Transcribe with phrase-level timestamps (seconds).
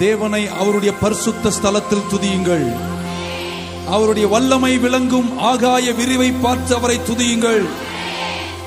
[0.00, 2.66] தேவனை அவருடைய பரிசுத்த ஸ்தலத்தில் துதியுங்கள்.
[3.86, 7.66] அவருடைய வல்லமை விளங்கும் ஆகாய விரிவை பார்த்து அவரை துதியுங்கள்.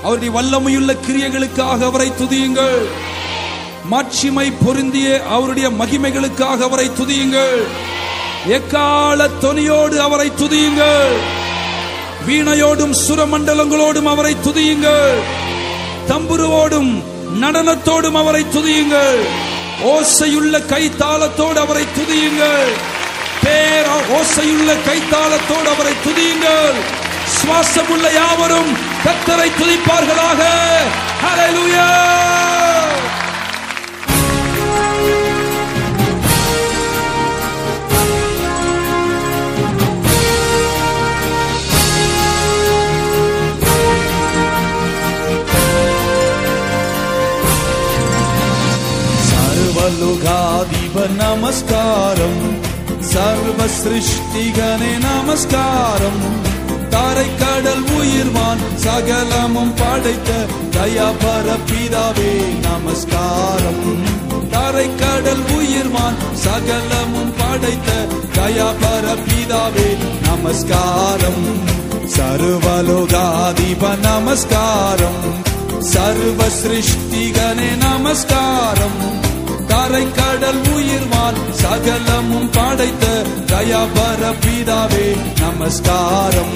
[0.04, 2.85] அவருடைய வல்லமையுள்ள கிரியைகளுக்காக அவரை துதியுங்கள்.
[3.90, 7.63] மாட்சிமை பொருந்திய அவருடைய மகிமைகளுக்காக அவரை துதியுங்கள்.
[8.47, 11.15] எக்கால தொனியோடு அவரை துதியுங்கள்.
[12.27, 15.18] வீணையோடும் சுரமண்டலங்களோடும் அவரை துதியுங்கள்.
[16.08, 17.04] தம்புருவோடும்
[17.41, 19.52] நடனத்தோடும் அவரை துதியுங்கள்.
[19.82, 22.73] ஓசையுள்ள கைத்தாளத்தோடு அவரை துதியுங்கள்.
[23.44, 26.73] பேர ஓசையுள்ள கைத்தாளத்தோடு அவரை துதியுங்கள்.
[27.27, 30.44] சுவாசமுள்ள யாவரும் கத்தரை துதிப்பார்களாக.
[31.23, 32.12] ஹalleluya
[49.93, 52.37] സർവലോകാധിപ നമസ്കാരം
[53.09, 56.16] സർവ സൃഷ്ടികനെ നമസ്കാരം
[56.95, 60.30] தரைக்கடல் உயிர்வான் சகலமும் படைத்த
[60.77, 62.32] தயாபர பிதாவே
[62.65, 63.85] நமஸ்காரம்
[64.54, 67.91] தரைக்கடல் உயிர்வான் சகலமும் படைத்த
[68.38, 69.88] தயாபர பிதாவே
[70.27, 71.44] நமஸ்காரம்
[72.16, 75.22] சர்வலோகாதிப நமஸ்காரம்
[75.92, 79.00] சர்வ சிருஷ்டிகனே நமஸ்காரம்
[79.83, 83.05] பாறை கடல் உயிர் வாழ் சகலமும் படைத்த
[83.45, 86.55] தயாபர பிதாவே நமஸ்காரம்.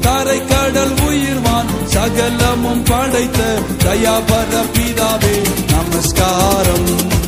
[0.00, 5.34] தரை கடல் உயிர் வாழ் சகலமும் படைத்த தயாபர பிதாவே
[5.70, 7.19] நமஸ்காரம்.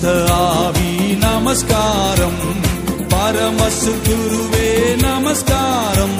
[0.00, 2.40] பரிசுத்த ஆவி நமஸ்காரம்.
[3.08, 6.18] பரமசு குருவே நமஸ்காரம்.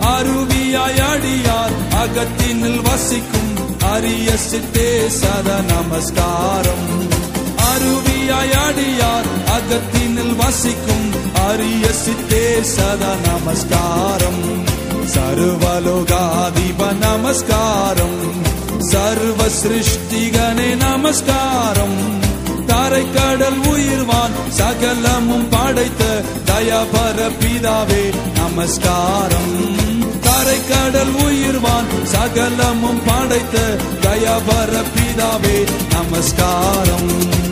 [0.00, 1.74] அருவியாய் அடியார்
[2.04, 7.08] அகத்தினில் வசிக்கும் அரிய சித்தே சத நமஸ்காரம்.
[7.56, 11.12] அருவியாய் அடியார் அகத்தினில் வசிக்கும்
[11.48, 14.64] அரிய சித்தே சத நமஸ்காரம்.
[15.14, 18.32] சர்வலோகாதிப நமஸ்காரம்.
[18.78, 22.32] சர்வ சிருஷ்டிகனே நமஸ்காரம்.
[22.74, 26.04] தரைக்கடல் உயிர்வான் சகலமும் படைத்த
[26.44, 28.02] தயாபர பிதாவே
[28.34, 29.54] நமஸ்காரம்.
[30.20, 37.43] தரைக்கடல் உயிர்வான் சகலமும் படைத்த தயாபர பிதாவே நமஸ்காரம்.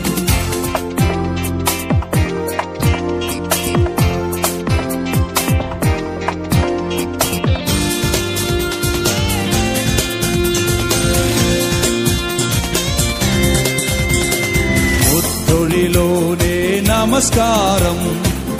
[17.23, 18.15] நமஸ்காரம்.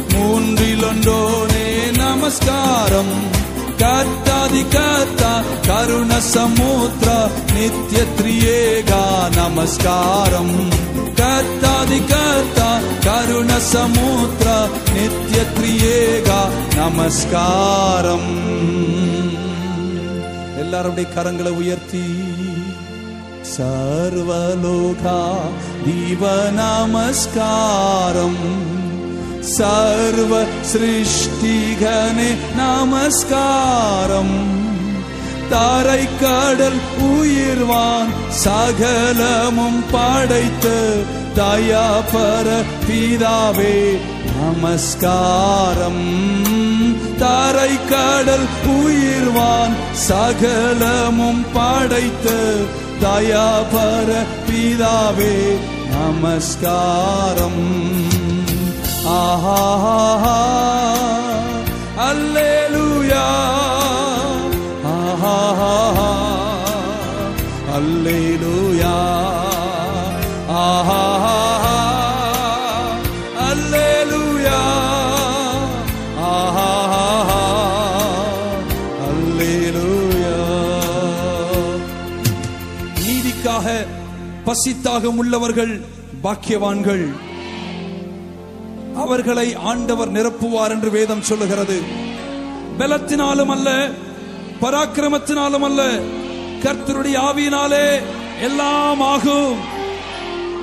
[0.08, 3.12] மூன்றிலொன்றோனே நமஸ்காரம்.
[3.78, 10.70] கத்தாதி கத்தா கருண சமுத்திர நித்ய திரியேகா நமஸ்காரம்.
[11.16, 18.52] கத்தாதி கத்தா கருண சமுத்திர நித்ய திரியேகா நமஸ்காரம்.
[20.58, 22.33] எல்லாருடைய கரங்களை உயர்த்தி.
[23.58, 25.22] सर्वलोका
[25.86, 26.72] दिवनमस्कारम्
[29.58, 30.42] सर्वसृष्टिघने
[32.56, 34.36] நமஸ்காரம்.
[35.50, 40.68] தாரை கடல் உயிர்வான் சகலமும் படைத்த
[41.36, 43.98] தயாபர பிதாவே
[44.38, 46.06] நமஸ்காரம்.
[47.20, 52.32] தாரை கடல் உயிர்வான் சகலமும் படைத்த
[53.04, 54.10] தயாபர
[54.48, 55.36] பிதாவே
[55.94, 57.64] நமஸ்காரம்.
[59.16, 59.60] ஆஹா
[62.10, 63.26] அல்லேலூயா.
[64.94, 66.13] ஆஹா
[84.54, 85.82] பசித்தாகம் உள்ளவர்கள்
[86.24, 87.14] பாக்கியவான்கள்.
[88.96, 91.82] அவர்களை ஆண்டவர் நிரப்புவார் என்று வேதம் சொல்லுகிறது.
[92.80, 93.90] பலத்தினாலும் அல்ல
[94.62, 96.00] பராக்கிரமத்தினாலும் அல்ல
[96.64, 98.02] கர்த்தருடைய ஆவியினாலே
[98.42, 99.58] எல்லாம் ஆகும்.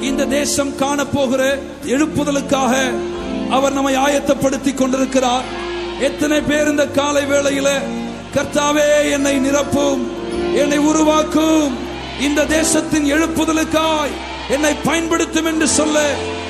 [0.01, 2.93] இந்த தேசம் காணப்போகிற எழுப்புதலுக்காக
[3.51, 5.45] அவர் நம்மை ஆயத்தப்படுத்திக் கொண்டிருக்கிறார்.
[6.01, 7.69] எத்தனை பேர் இந்த காலை வேளையில
[8.35, 10.01] கர்த்தாவே என்னை நிரப்பும்
[10.55, 11.89] என்னை உருவாக்கும்
[12.20, 14.14] இந்த தேசத்தின் எழுப்புதலுக்காய்
[14.49, 15.96] என்னை பயன்படுத்தும் என்று சொல்ல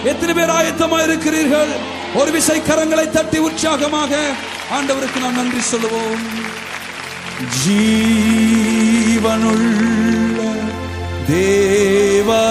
[0.05, 1.73] எத்தனை பேர் ஆயத்தமா இருக்கிறீர்கள்?
[2.15, 4.13] ஒரு விசை கரங்களை தட்டி உற்சாகமாக
[4.77, 6.23] ஆண்டவருக்கு நாம் நன்றி சொல்லுவோம்.
[9.21, 10.41] ஜீவனுள்ள
[11.31, 12.45] தேவா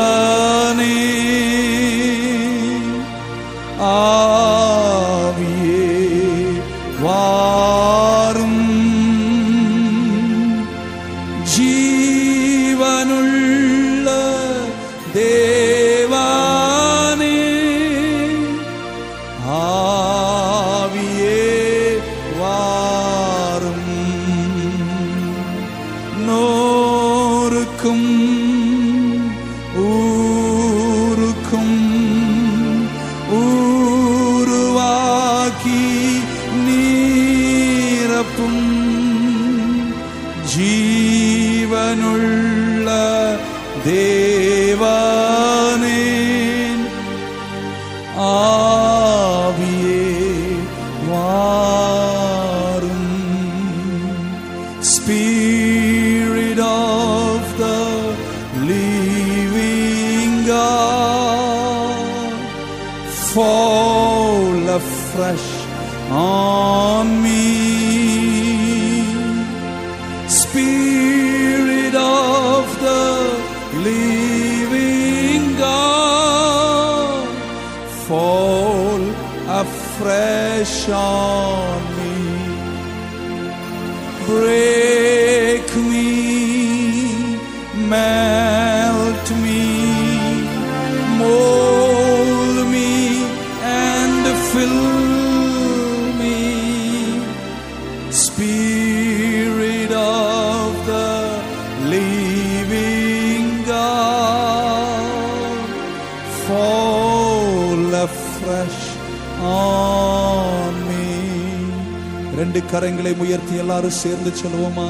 [112.40, 114.90] ரெண்டு கரங்களை உயர்த்தி எல்லாரும் சேர்ந்து சொல்லுவோமா?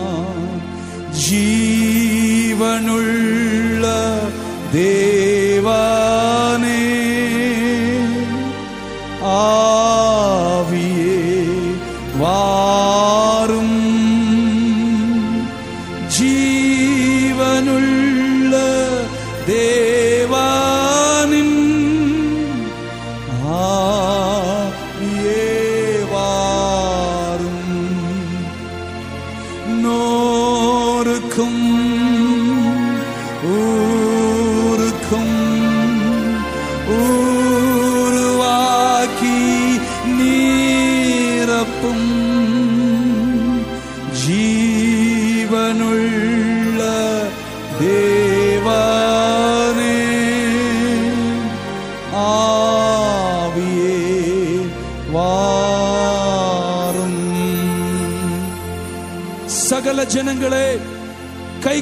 [2.50, 3.86] ஜீவனுள்ள
[4.74, 6.82] தேவானே
[9.24, 9.26] ஆ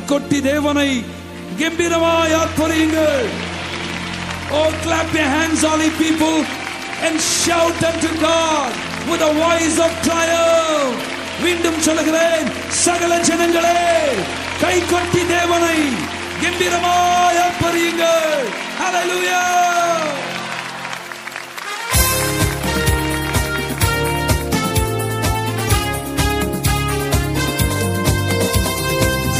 [0.07, 0.89] கொட்டி தேவனை
[1.61, 3.27] கம்பீரமாய் ஆர்ப்பரியுங்கள்
[4.49, 6.37] Oh, clap your hands, all ye people,
[7.05, 8.69] and shout unto God
[9.09, 11.01] with a voice of triumph.
[11.43, 12.47] மீண்டும் சொல்லுகிறேன்
[12.83, 13.81] சகல ஜனங்களே
[14.63, 15.77] கை கொட்டி தேவனை
[16.43, 18.45] கம்பீரமாய் ஆர்ப்பரியுங்கள்
[18.81, 19.76] Hallelujah!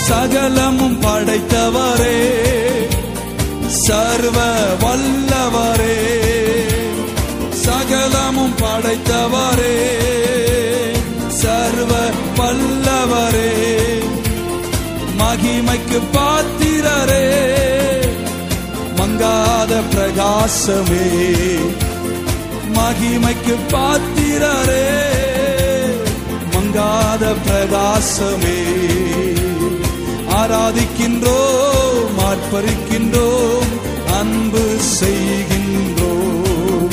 [0.08, 2.20] சகலமும் படைத்தவரே
[3.68, 4.44] சர்வ
[4.82, 5.98] வல்லவரே.
[7.66, 9.80] சகலமும் படைத்தவரே
[11.28, 11.92] சர்வ
[12.38, 13.52] வல்லவரே.
[15.20, 17.28] மகிமைக்கு பாத்திரரே
[18.98, 21.08] மங்காத பிரகாசமே.
[22.76, 24.90] மகிமைக்கு பாத்திரரே
[26.54, 28.56] மங்காத பிரகாசமே.
[30.48, 33.72] ஆராதிக்கின்றோம் ஆர்ப்பரிக்கின்றோம்
[34.20, 36.90] அன்பு செய்கின்றோம்.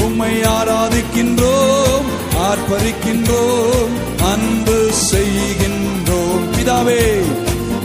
[0.00, 2.06] உம்மை ஆராதிக்கின்றோம்
[2.48, 3.92] ஆர்ப்பரிக்கின்றோம்
[4.32, 6.42] அன்பு செய்கின்றோம்.
[6.56, 7.22] பிதாவே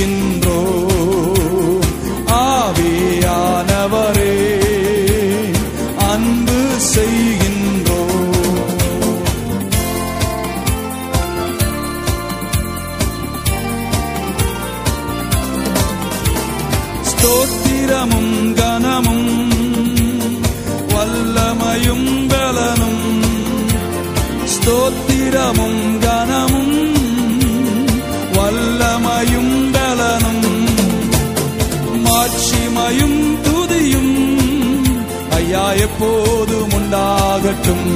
[36.90, 37.90] உண்டாகட்டும்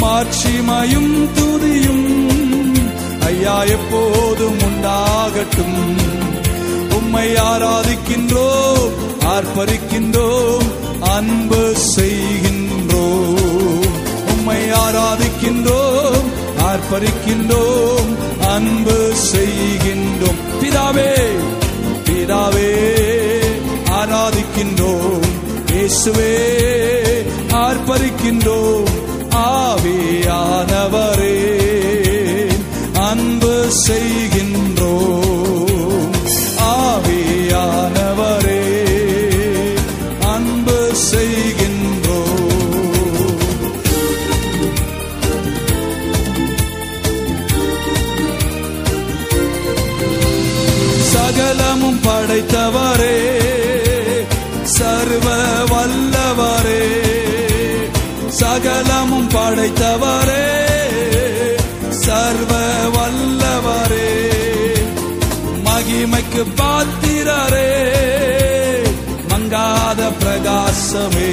[0.00, 2.08] மாட்சிமையும் துதியும்
[3.28, 5.78] ஐயா எப்போதும் உண்டாகட்டும்.
[6.96, 8.96] உம்மை ஆராதிக்கின்றோம்
[9.34, 10.66] ஆர்ப்பரிக்கின்றோம்
[11.14, 11.62] அன்பு
[11.94, 13.38] செய்கின்றோம்
[14.34, 16.28] உம்மை ஆராதிக்கின்றோம்
[16.70, 18.12] ஆர்ப்பரிக்கின்றோம்
[18.54, 18.98] அன்பு
[19.30, 20.42] செய்கின்றோம்.
[20.60, 21.12] பிதாவே
[22.08, 22.70] பிதாவே
[24.00, 25.26] ஆராதிக்கின்றோம்.
[25.72, 26.34] இயேசுவே
[28.00, 28.87] ஆர்ப்பரிக்கின்றோம்
[59.34, 60.46] படைத்தவரே
[61.90, 62.52] சர்வ
[62.94, 64.12] வல்லவரே.
[65.64, 67.70] மகிமைக்கு பாத்திரரே
[69.30, 71.32] மங்காத பிரகாசமே.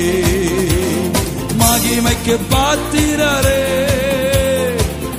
[1.59, 3.63] மகிமைக்கு பாத்திரரே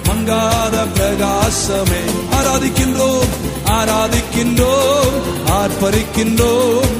[0.09, 2.03] மங்காத பிரகாசமே.
[2.39, 3.31] ஆராதிக்கின்றோம்
[3.79, 5.17] ஆராதிக்கின்றோம்
[5.51, 6.91] ஆர்ப்பரிக்கின்றோம்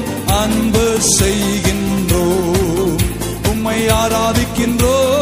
[0.41, 2.95] அன்பு செய்கின்றோம்.
[3.49, 5.16] உம்மை ஆராதிக்கின்றோம்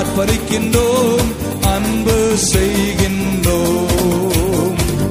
[0.00, 1.28] ஆர்ப்பரிக்கின்றோம்
[1.62, 3.88] அன்பு செய்கின்றோம்.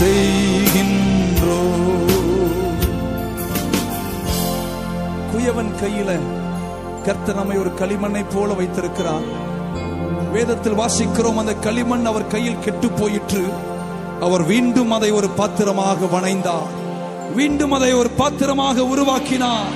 [0.00, 1.78] செய்கின்றோம்
[5.32, 6.10] குயவன் கையில
[7.06, 9.26] கர்த்த நம்மை ஒரு களிமண்ணை போல வைத்திருக்கிறார்.
[10.32, 13.44] வேதத்தில் வாசிக்கிறோம் அந்த களிமண் அவர் கையில் கெட்டு போயிற்று.
[14.20, 16.70] அவர் மீண்டும் அதை ஒரு பாத்திரமாக வணைந்தார்.
[17.36, 19.72] மீண்டும் அதை ஒரு பாத்திரமாக உருவாக்கினார்.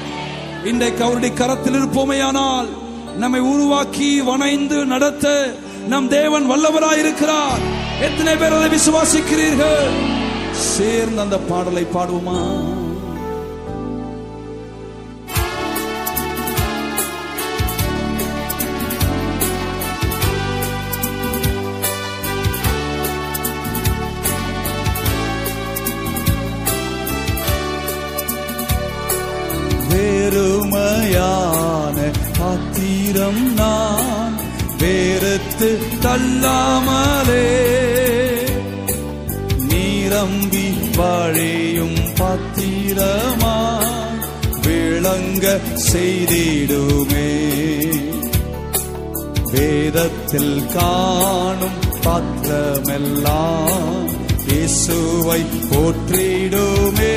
[0.64, 2.69] இன்றைக்கு அவருடைய கரத்தில் இருப்போமையானால்
[3.16, 5.54] நம்மை உருவாக்கி வணைந்து நடத்த
[5.88, 7.84] நம் தேவன் வல்லவராயிருக்கிறார்.
[8.06, 9.92] எத்தனை பேர் அதை விசுவாசிக்கிறீர்கள்?
[10.73, 12.38] சேர்ந்து அந்த பாடலை பாடுவோமா?
[30.66, 31.99] வெறுமையான
[32.38, 34.34] பாத்திரம் நான்
[35.54, 35.70] வேறுத்து
[36.04, 37.46] தள்ளாமலே.
[39.68, 43.56] நீரம்பி வாழையும் பத்திரமா
[44.64, 45.44] விளங்க
[45.92, 47.30] செய்திடுமே.
[49.52, 53.73] வேதத்தில் காணும் பாத்திரமெல்லாம்
[54.46, 57.16] இயேசுவை போற்றிடுமே.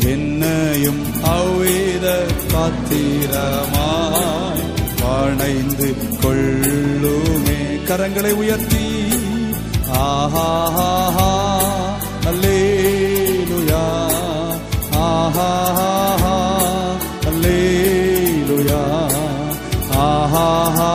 [0.00, 4.62] என்னையும் அவ்வேத பாத்திரமாய்
[5.02, 7.82] பணைந்து கொள்ளுமே.
[7.88, 8.86] கரங்களை உயர்த்தி.
[9.88, 10.48] ஆஹா
[12.24, 13.86] அல்லேலுயா.
[14.90, 15.50] ஆஹா
[17.26, 19.05] அல்லேலுயா.
[20.26, 20.88] ஆஹா அல்லேலுயா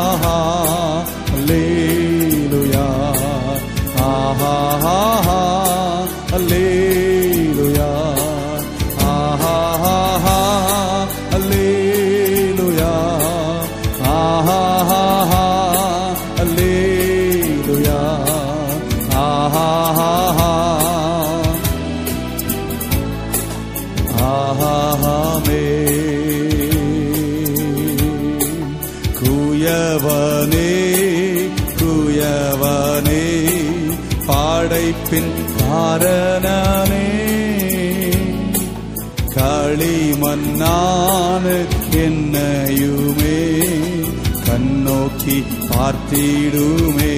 [45.22, 47.16] கண்ணோக்கி பார்த்திடுமே.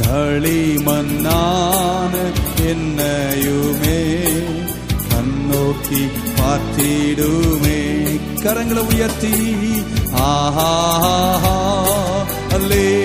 [0.00, 2.14] களிமண்ணான
[2.62, 4.00] என்னையுமே
[5.08, 7.80] கண்ணோக்கி பார்த்திடுமே.
[8.42, 9.32] கரங்களை உயர்த்தி
[10.12, 10.70] ஆஹா
[12.50, 13.01] அல்லே.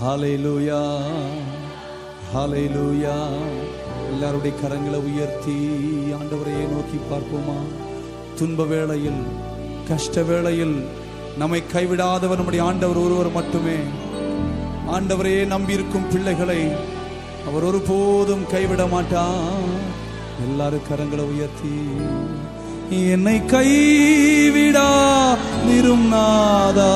[0.00, 0.80] ஹalleluya
[2.32, 3.14] ஹalleluya
[4.10, 5.54] எல்லாருடைய கரங்களை உயர்த்தி
[6.18, 7.56] ஆண்டவரையே நோக்கி பார்ப்போமா?
[8.38, 9.22] துன்ப வேளையில்
[9.88, 10.76] கஷ்ட வேளையில்
[11.40, 13.78] நம்மை கைவிடாதவர் நம்முடைய ஆண்டவர் ஒருவர் மட்டுமே.
[14.96, 16.60] ஆண்டவரையே நம்பியிருக்கும் பிள்ளைகளை
[17.48, 19.74] அவர் ஒருபோதும் கைவிட மாட்டார்.
[20.46, 21.76] எல்லாரும் கரங்களை உயர்த்தி
[23.14, 24.90] என்னை கைவிடா
[25.68, 26.92] நிரும் நாதா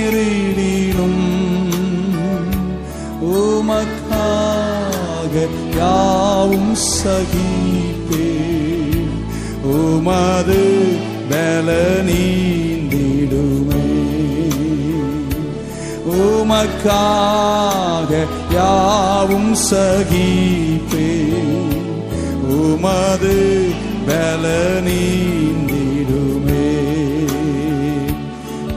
[3.22, 3.86] உமக்காக
[5.76, 8.36] யாவும் சகிப்பே
[9.62, 10.96] உமது
[11.28, 13.87] பல நீந்திடுமே
[16.18, 21.10] உமக்காக யாவும் சகிப்பே.
[22.48, 23.72] உமது
[24.06, 24.56] பல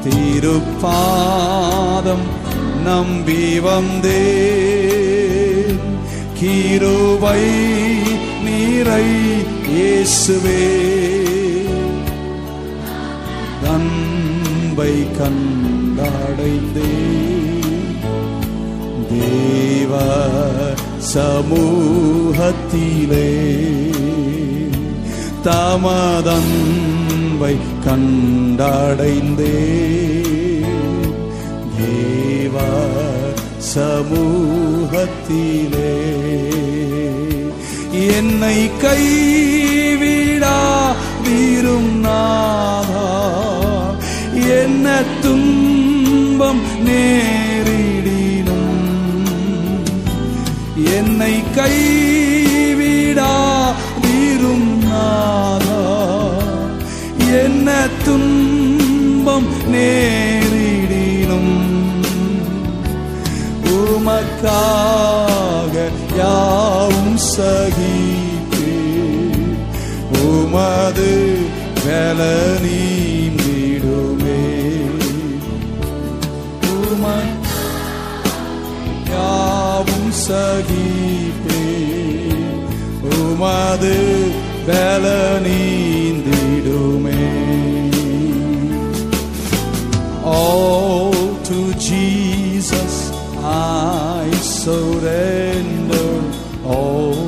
[0.03, 2.23] திருப்பாதம்
[2.83, 4.39] நம்பி வந்தே.
[6.39, 7.43] கீருவை
[8.43, 9.07] நீரை
[9.69, 10.79] இயேசுவே
[13.67, 15.05] அன்பை
[16.01, 16.91] கண்டடைந்தே
[19.11, 19.93] தேவ
[21.13, 22.09] சமூகத்திலே
[25.45, 27.53] தாமதன்பை
[27.85, 29.55] கண்டடைந்தே.
[31.79, 32.55] தேவ
[33.73, 34.35] சமூகத்திலே
[38.11, 40.57] என்னை கைவிடா
[41.25, 42.90] வீரும் நாதா
[47.03, 48.77] நேரிடினும்
[50.95, 53.33] என்னை கைவிடா
[54.83, 55.81] நாதா.
[57.39, 57.67] என்ன
[58.05, 61.53] துன்பம் நேரிடினும்
[64.43, 65.75] உமக்காக
[66.19, 68.73] யாவும் சகிப்பே
[70.25, 71.11] உமது
[71.85, 72.19] வேல
[80.30, 81.62] சகிப்பே
[83.12, 83.96] உமது
[84.68, 86.02] பலனீந்திடுமே
[90.28, 91.12] All
[91.44, 92.94] to Jesus
[93.44, 94.28] I
[94.62, 96.08] surrender.
[96.64, 97.20] All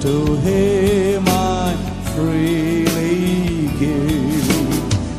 [0.00, 1.74] to Him I
[2.12, 3.18] freely
[3.78, 4.48] give.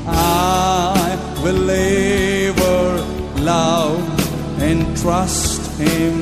[0.08, 2.82] I will ever
[3.44, 4.04] love
[4.60, 6.15] and trust Him in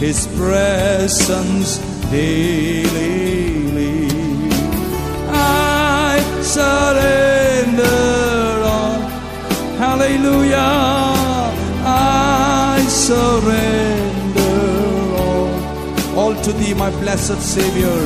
[0.00, 1.76] His presence
[2.10, 4.08] daily.
[5.28, 7.84] I surrender
[8.64, 9.00] all.
[9.76, 10.72] Hallelujah.
[11.84, 14.56] I surrender
[15.20, 16.18] all.
[16.18, 18.00] All to thee, my blessed Savior.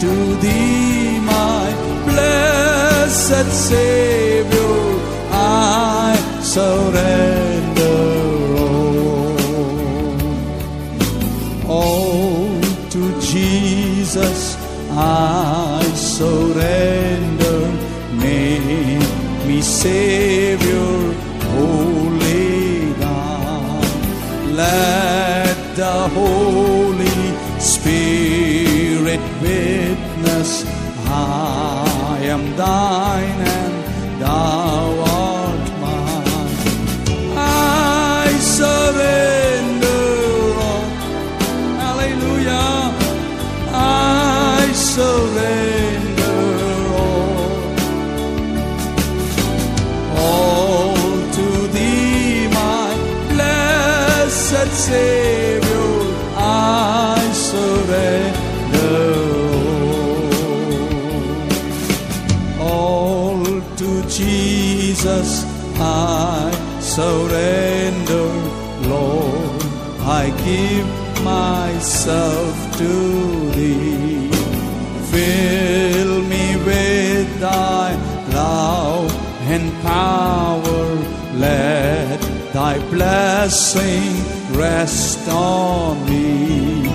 [0.00, 1.66] To thee, my
[2.08, 4.76] blessed Savior.
[5.30, 7.27] I surrender
[83.38, 84.18] blessing
[84.58, 86.88] rest on me.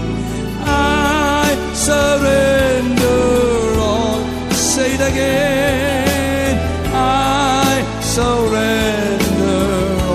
[0.65, 4.19] I surrender all.
[4.51, 6.55] Say it again.
[6.93, 7.81] I
[8.17, 9.63] surrender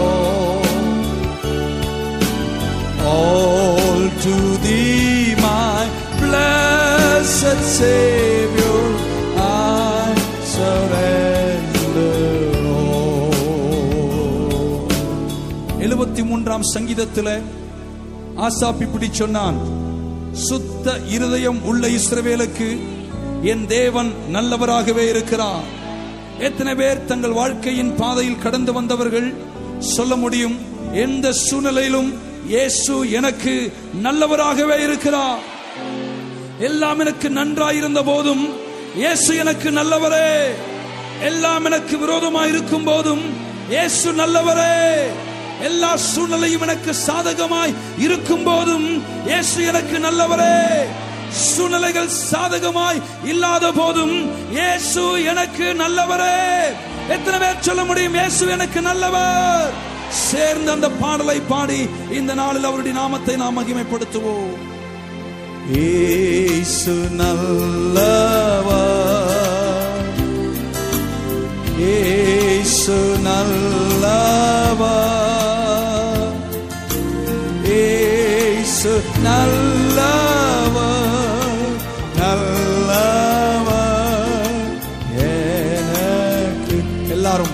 [0.04, 0.62] all.
[3.14, 5.80] All to thee, my
[6.20, 8.07] blessed Savior,
[15.84, 17.34] எழுபத்தி மூன்றாம் சங்கீதத்தில்
[18.46, 19.58] Asaph இப்படி சொன்னான்
[20.32, 22.68] சுத்த இருதயம் உள்ள இஸ்ரவேலுக்கு
[23.42, 25.66] என் தேவன் நல்லவராகவே இருக்கிறார்.
[26.38, 29.28] எத்தனை பேர் தங்கள் வாழ்க்கையின் பாதையில் கடந்து வந்தவர்கள்
[29.78, 30.56] சொல்ல முடியும்
[30.92, 32.10] எந்த சூழ்நிலையிலும்
[32.46, 33.54] இயேசு எனக்கு
[34.02, 35.42] நல்லவராகவே இருக்கிறார்.
[36.58, 38.44] எல்லாம் எனக்கு நன்றாயிருந்த போதும்
[38.96, 40.30] இயேசு எனக்கு நல்லவரே.
[41.22, 43.24] எல்லாம் எனக்கு விரோதமாக இருக்கும் போதும்
[43.68, 44.76] இயேசு நல்லவரே.
[45.62, 48.88] எல்லா சூழ்நிலையும் எனக்கு சாதகமாய் இருக்கும் போதும்
[49.26, 50.54] இயேசு எனக்கு நல்லவரே.
[51.30, 54.16] சூழ்நிலைகள் சாதகமாய் இல்லாத போதும்
[54.50, 56.38] இயேசு எனக்கு நல்லவரே.
[57.08, 58.14] எத்தனை பேர் சொல்ல முடியும்?
[58.14, 59.72] இயேசு எனக்கு நல்லவர்.
[60.10, 64.54] சேர்ந்து அந்த பாடலை பாடி இந்த நாளில் அவருடைய நாமத்தை நாம் மகிமைப்படுத்துவோம்.
[65.72, 68.82] ஏசு நல்லவா
[71.78, 74.94] ஏசு நல்லவா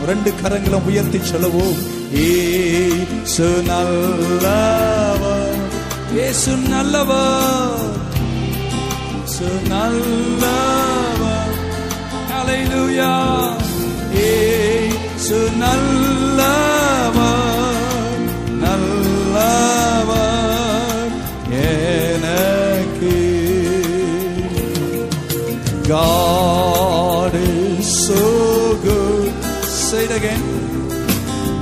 [0.09, 1.77] ரெண்டு கரங்களும் உயர்த்தி சொல்லுவோம்
[2.19, 5.61] இயேசு நல்லவர்.
[6.17, 7.23] இயேசு நல்லவா
[9.11, 11.33] இயேசு நல்லவா
[12.31, 13.13] ஹalleluya
[14.19, 17.31] இயேசு நல்லவா
[18.65, 20.23] நல்லவா
[21.65, 23.17] எனக்கு.
[25.89, 26.24] God
[29.94, 30.44] say it again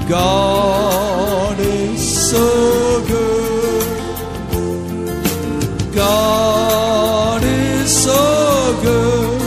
[0.07, 2.47] God is so
[3.13, 3.88] good
[5.95, 8.21] God is so
[8.83, 9.38] good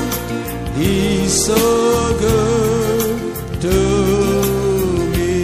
[0.81, 1.55] He's so
[2.19, 3.19] good
[3.61, 3.79] to
[5.13, 5.35] me.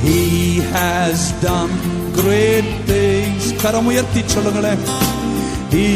[0.00, 1.72] He has done
[2.14, 3.42] great things.
[3.62, 4.82] கரம் உயர்த்தி சொல்லுங்களேன்
[5.76, 5.88] He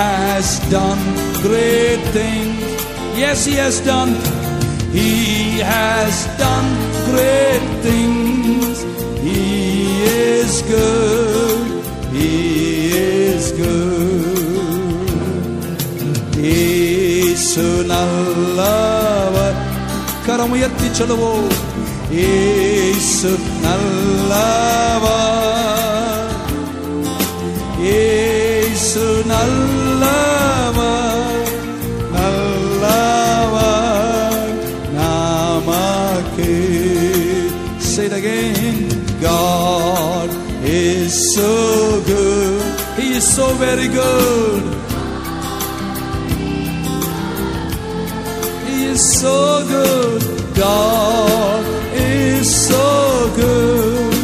[0.00, 1.02] has done
[1.46, 2.60] great things.
[3.22, 4.12] Yes, He has done.
[4.93, 6.69] he has done
[7.09, 8.77] great things.
[9.25, 9.41] He
[10.05, 11.65] is good.
[12.13, 12.31] He
[13.33, 14.33] is good.
[18.13, 19.47] Yesunallava
[20.25, 21.33] karam uyartti çalıvo.
[22.11, 23.73] Yesunallava
[27.83, 30.02] Yesunallava
[41.12, 41.52] is so
[42.06, 42.60] good.
[42.98, 44.62] He is so very good.
[48.66, 49.36] He is so
[49.74, 50.20] good.
[50.56, 52.86] God is so
[53.36, 54.14] good.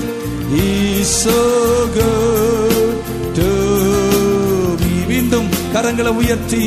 [0.54, 1.40] He's so
[2.00, 2.94] good
[3.38, 3.48] to
[4.82, 4.92] me.
[5.10, 6.64] மீண்டும் கரங்களை உயர்த்தி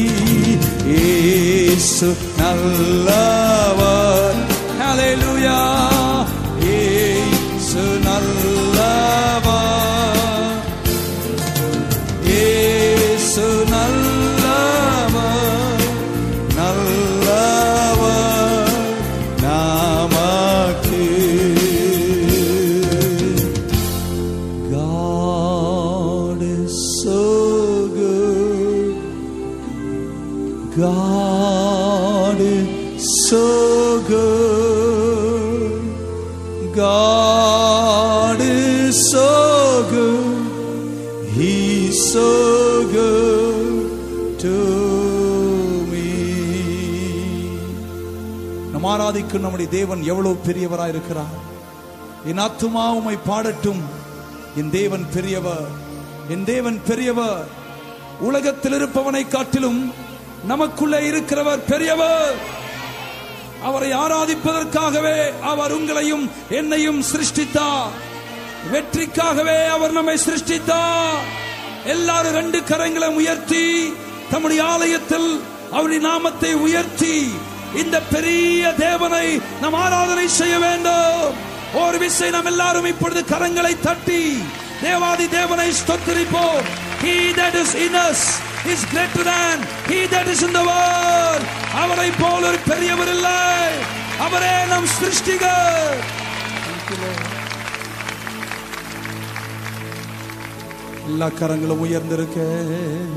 [0.93, 2.09] இயேசு
[2.41, 4.39] நல்லவர்
[4.81, 5.57] ஹalleluya
[49.32, 51.50] நம் நம்முடைய தேவன் எவ்வளவு பெரியவராய் இருக்கிறார்
[52.26, 53.82] என் ஆத்துமா உமை பாடட்டும்.
[54.56, 55.66] என் தேவன் பெரியவர்.
[56.28, 57.46] என் தேவன் பெரியவர்.
[58.20, 59.94] உலகத்தில் இருப்பவனை காட்டிலும்
[60.44, 62.34] நமக்குள்ளே இருக்கிறவர் பெரியவர்.
[63.62, 67.90] அவரை ஆராதிப்பதற்காகவே அவர் உங்களையும் என்னையும் சிருஷ்டித்தார்.
[68.72, 71.18] வெற்றிக்காகவே அவர் நம்மை சிருஷ்டித்தார்.
[71.84, 73.92] எல்லாரும் ரெண்டு கரங்களை உயர்த்தி
[74.30, 75.40] தம்முடைய ஆலயத்தில்
[75.70, 77.30] அவருடைய நாமத்தை உயர்த்தி
[77.80, 79.26] இந்த பெரிய தேவனை
[79.62, 81.34] நாம் ஆராதனை செய்ய வேண்டும்.
[81.82, 84.22] ஒரு விசை நாம் எல்லாரும் இப்பொழுது கரங்களை தட்டி
[84.82, 86.64] தேவாதி தேவனை ஸ்தோத்திரிப்போம்.
[87.04, 88.20] He that is in us
[88.72, 89.56] is greater than
[89.90, 91.44] he that is in the world.
[91.82, 93.38] அவரை போல ஒரு பெரியவர் இல்லை.
[94.26, 96.00] அவரே நம் சிருஷ்டிகர்
[101.08, 103.16] எல்லா கரங்களும் உயர்ந்திருக்கேன்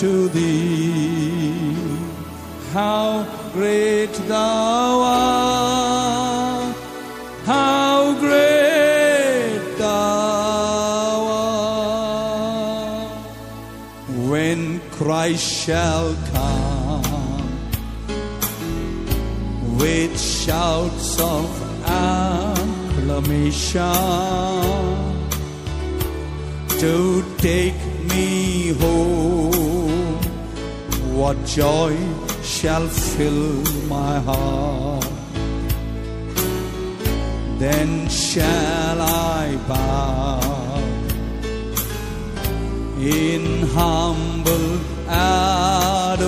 [0.00, 1.76] to thee.
[2.72, 6.76] How great thou art,
[7.44, 11.26] how great thou
[11.82, 13.10] art.
[14.30, 17.50] When Christ shall come
[19.78, 21.46] with shouts of
[21.84, 22.70] acclamation
[26.80, 29.89] to take me home.
[31.20, 31.94] What joy
[32.42, 35.04] shall fill my heart?
[37.58, 40.40] Then shall I bow
[42.98, 44.80] in humble
[45.10, 46.24] adoration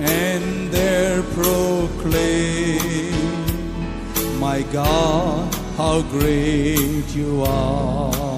[0.00, 3.14] and there proclaim,
[4.40, 8.37] My God, how great you are.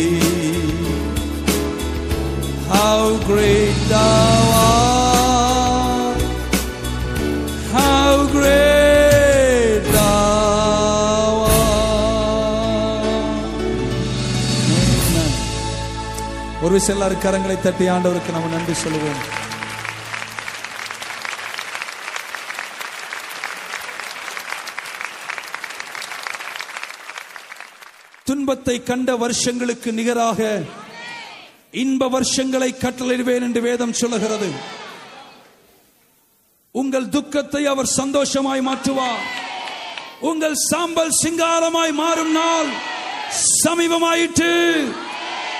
[3.31, 6.21] Great thou art,
[7.71, 13.05] how great thou art.
[14.71, 15.29] Amen.
[16.61, 19.21] ஒரு விஷயம் கரங்களை தட்டி ஆண்டவருக்கு நம்ம நன்றி சொல்லுவோம்
[28.25, 30.39] துன்பத்தை கண்ட வருஷங்களுக்கு நிகராக
[31.71, 34.51] இன்ப வருஷங்களை கட்டளிடுவேன் என்று வேதம் சொல்லுகிறது.
[36.71, 39.23] உங்கள் துக்கத்தை அவர் சந்தோஷமாய் மாற்றுவார்.
[40.19, 42.69] உங்கள் சாம்பல் சிங்காரமாய் மாறும் நாள்
[43.63, 44.51] சமீபமாயிற்று.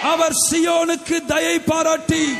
[0.04, 2.36] அவர் சியோனுக்கு தயை பாராட்டி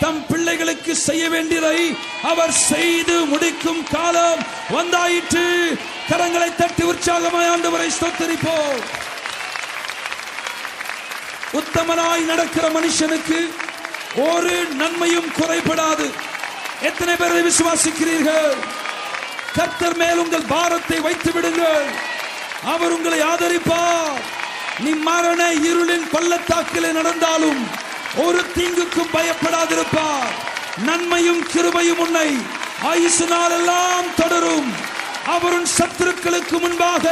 [0.00, 5.46] தம் பிள்ளைகளுக்கு செய்ய வேண்டியதை அவர் செய்து முடிக்கும் காலம் வந்தாயிற்று.
[6.08, 9.05] கரங்களை தட்டி உற்சாகமாய் ஆண்டவரை ஸ்தோத்தரிப்போம்.
[11.58, 13.38] உத்தமனாய் நடக்கிற மனுஷனுக்கு
[14.16, 16.10] ஒரு நன்மையும் குறைபடாது.
[16.82, 18.56] எத்தனை பேரை விசுவாசிக்கிறீர்கள்?
[19.54, 21.86] கர்த்தர் மேல் உங்கள் பாரத்தை வைத்து விடுங்கள்.
[22.64, 24.20] அவர் உங்களை ஆதரிப்பார்.
[24.78, 27.66] நீ மரண இருளின் பள்ளத்தாக்கிலே நடந்தாலும்
[28.16, 30.34] ஒரு தீங்குக்கும் பயப்படாதிருப்பார்.
[30.84, 32.36] நன்மையும் கிருபையும் உன்னை
[32.82, 34.94] ஆயுசு நாளெல்லாம் தொடரும்.
[35.34, 37.06] அவருன் சத்துருக்களுக்கு முன்பாக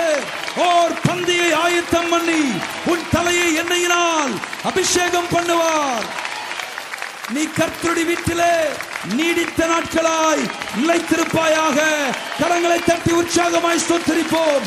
[0.56, 2.42] ஓர் பந்தியை ஆயத்தம் பண்ணி
[2.84, 6.04] உன் தலையை எண்ணெயினால் அபிஷேகம் பண்ணுவார்.
[7.34, 8.54] நீ கர்த்தருடைய வீட்டிலே
[9.16, 10.44] நீடித்த நாட்களாய்
[10.80, 11.78] நிலைத்திருப்பாயாக.
[12.40, 14.64] கரங்களை தட்டி உற்சாகமாய் ஸ்தோத்தரிப்போம்.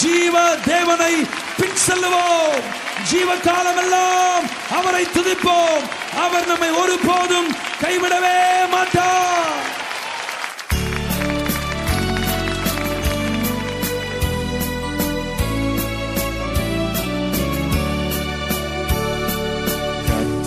[0.00, 1.14] ஜீவ தேவனை
[1.58, 2.62] பின் செல்லுவோம்.
[3.10, 4.44] ஜீவ காலமெல்லாம்
[4.78, 5.84] அவரை துதிப்போம்.
[6.24, 7.50] அவர் நம்மை ஒருபோதும்
[7.82, 8.38] கைவிடவே
[8.70, 9.66] மாட்டார்.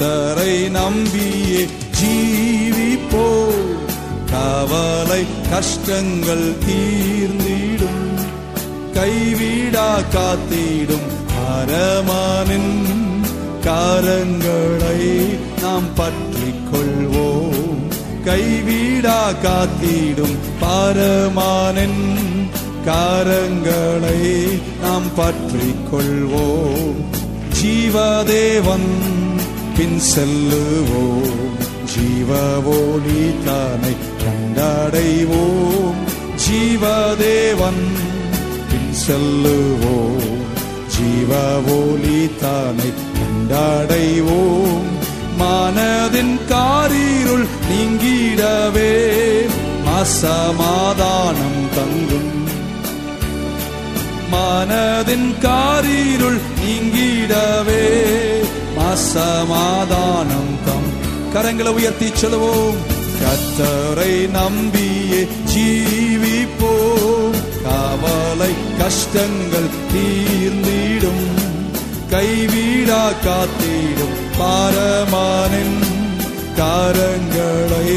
[0.04, 1.62] கர்த்தரை நம்பியே
[2.00, 3.26] ஜீவிப்போ.
[4.32, 8.02] கவலை கஷ்டங்கள் தீர்ந்திடும்.
[8.94, 11.08] கைவிடா காத்திடும்
[11.52, 12.76] அரமானின்
[13.68, 15.00] காரங்களை
[15.62, 17.82] நாம் பற்றிக் கொள்வோம்
[18.26, 22.04] கைவிடா காத்திடும் பரமானின்
[22.86, 24.22] காரங்களை
[24.82, 27.02] நாம் பற்றிக் கொள்வோம்
[27.60, 28.92] ஜீவதேவன்
[29.78, 31.52] பின் செல்லுவோம்.
[31.94, 35.94] ஜீவவோலி தானை கண்டடைவோம்.
[36.36, 37.86] ஜீவதேவன்
[38.70, 40.42] பின் செல்லுவோம்.
[40.96, 44.92] ஜீவவோலி தானை கண்டடைவோம்.
[45.40, 49.12] மனதின் காரிருள் நீங்கிடவே
[50.02, 52.32] அசமாதானம் தங்கும்.
[54.32, 58.43] மனதின் காரிருள் நீங்கிடவே
[58.92, 60.90] அசமாதானம் தம்
[61.34, 62.76] கரங்களை உயர்த்தி சொல்லுவோம்.
[63.22, 67.36] கத்தரை நம்பியே ஜீவிப்போம்.
[67.64, 71.28] கவலை கஷ்டங்கள் தீர்ந்திடும்.
[72.10, 74.16] கைவிடா காத்திடும்.
[74.40, 75.80] பாரமானின்
[76.58, 77.92] காரங்களை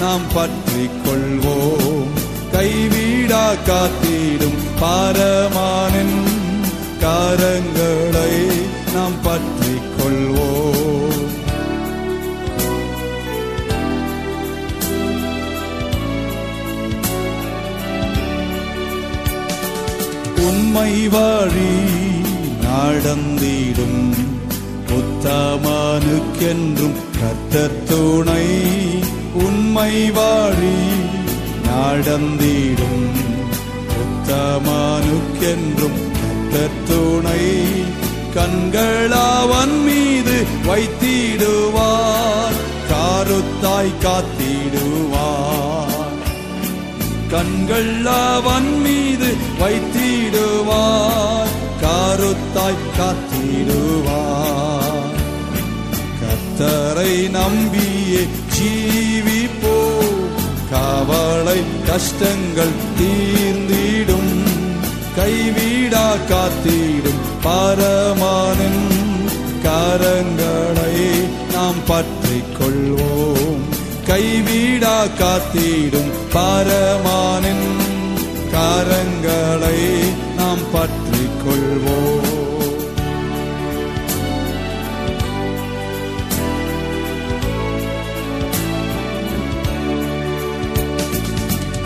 [0.00, 2.12] நாம் பற்றி கொள்வோம்
[2.52, 4.58] கைவிடா காத்திடும்.
[4.80, 6.16] பாரமானின்
[7.00, 8.32] காரங்களை
[8.94, 9.80] நாம் பற்றி
[10.14, 11.12] கொள்வோம்
[20.36, 21.80] உண்மை வழி
[22.62, 24.14] நடந்திடும்.
[24.88, 28.46] உத்தமனுக்கென்றும் கர்த்தர் துணை.
[29.34, 30.76] உண்மை வழி
[31.64, 33.10] நடந்திடும்.
[34.02, 37.72] உத்தமனுக்கென்றும் கர்த்தர் துணை.
[38.34, 42.54] கண்களவன் மீது வைத்திடுவார்.
[42.90, 44.92] காருத்தாய் காத்திடுவார்.
[47.30, 51.48] கண்கள் அவன் மீது வைத்திடுவார்.
[51.82, 53.72] காருத்தாய் காத்திடுவார்.
[56.20, 58.26] கத்தரை நம்பியே
[58.58, 59.92] ஜீவிப்போ.
[60.70, 64.42] கவலை கஷ்டங்கள் தீர்ந்திடும்.
[65.16, 67.23] கைவிடா காத்திடும்.
[67.44, 68.84] பரமானின்
[69.64, 70.96] கரங்களை
[71.52, 73.62] நாம் பற்றி கொள்வோம்
[74.08, 77.66] கைவிடா காத்திடும் பரமானின்
[78.54, 79.78] கரங்களை
[80.36, 82.30] நாம் பற்றி கொள்வோம்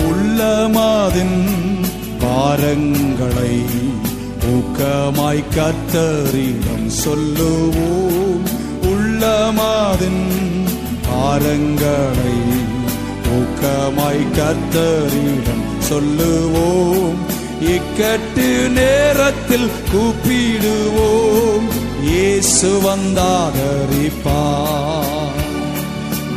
[0.09, 1.39] உள்ளமாதின்
[2.23, 3.53] பாரங்களை
[4.59, 8.45] ஊக்கமாய் கத்தரிடம் சொல்லுவோம்.
[8.83, 10.25] உள்ளமாதின்
[11.07, 12.37] பாரங்களை
[13.39, 17.23] ஊக்கமாய் கத்தரிடம் சொல்லுவோம்.
[17.63, 21.69] இக்கட்டு நேரத்தில் கூப்பிடுவோம்.
[22.03, 25.45] இயேசு வந்தாதரிப்பார்.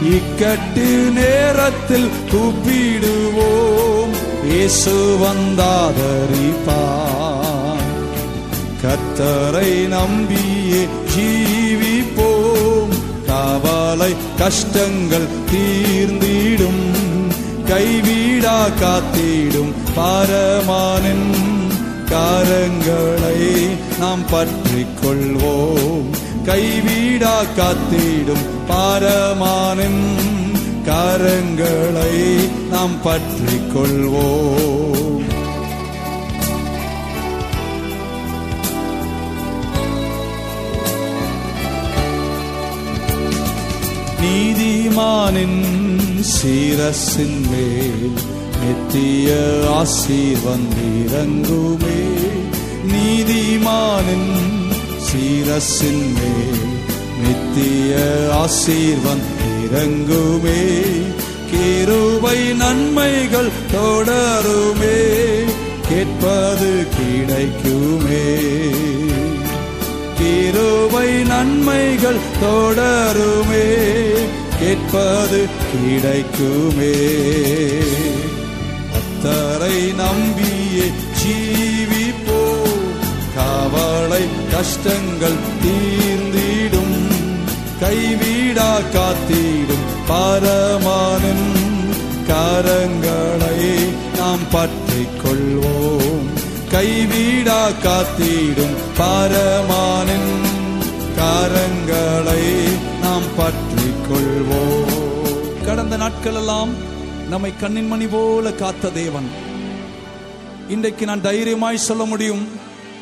[0.09, 4.13] இக்கட்டு நேரத்தில் கூப்பிடுவோம்.
[4.51, 7.20] இயேசு வந்தாதரிப்பார்.
[9.21, 12.93] கர்த்தரை நம்பியே ஜீவிப்போம்.
[13.27, 16.85] காவலை கஷ்டங்கள் தீர்ந்திடும்.
[17.65, 21.29] கைவிடா காத்திடும் பாரமானின்.
[22.05, 23.67] காரங்களை
[23.99, 26.09] நாம் பற்றிக் கொள்வோம்
[26.45, 30.03] கைவிடா காத்திடும் பாரமானின்.
[30.85, 32.13] காரங்களை
[32.69, 35.00] நாம் பற்றிக் கொள்வோம்
[44.31, 45.63] நீதிமானின்
[46.19, 48.11] சீரசின் மேல்
[48.61, 49.33] நித்திய
[49.69, 52.03] ஆசீர் வந்திறங்குமே
[52.91, 54.33] நீதிமானின்
[55.07, 56.69] சீரசின் மேல்
[57.23, 57.97] நித்திய
[58.33, 60.59] ஆசீர் வந்திறங்குமே
[61.51, 64.99] கிருபை நன்மைகள் தொடருமே.
[65.89, 68.39] கேட்பது கிடைக்குமே.
[70.31, 73.67] கிருபை நன்மைகள் தொடருமே
[74.59, 75.39] கேட்பது
[75.71, 76.95] கிடைக்குமே.
[78.97, 80.87] அத்தரை நம்பியே
[81.19, 82.41] ஜீவிப்போ
[83.35, 86.99] காவலை கஷ்டங்கள் தீர்ந்திடும்.
[87.81, 91.49] கைவிடா காத்திடும் பரமானும்
[92.27, 93.61] கரங்களை
[94.17, 96.00] நாம் பற்றிக் கொள்வோம்.
[96.71, 100.45] கைவிடா காத்திடும் பரமானின்
[101.17, 105.65] காரங்களை நாம் பற்றிக் கொள்வோம்.
[105.65, 106.69] கடந்த நாட்கள் எல்லாம்
[107.29, 109.29] நம்மை கண்ணின் மணி போல காத்த தேவன்.
[110.67, 112.47] இன்றைக்கு நான் தைரியமாய் சொல்ல முடியும்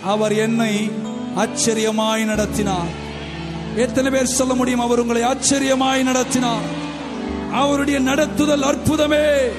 [0.04, 0.92] அவர் என்னை
[1.36, 3.08] ஆச்சரியமாய் நடத்தினார்.
[3.76, 6.88] எத்தனை பேர் சொல்ல முடியும் அவர் உங்களை ஆச்சரியமாய் நடத்தினார்.
[7.54, 9.50] அவருடைய நடத்துதல் அற்புதமே.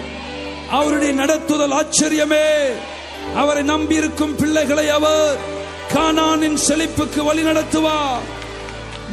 [0.71, 2.71] அவருடைய நடத்துதல் ஆச்சரியமே.
[3.41, 5.41] அவரை நம்பியிருக்கும் பிள்ளைகளை அவர்
[5.95, 8.27] கானானின் செழிப்புக்கு வழி நடத்துவார்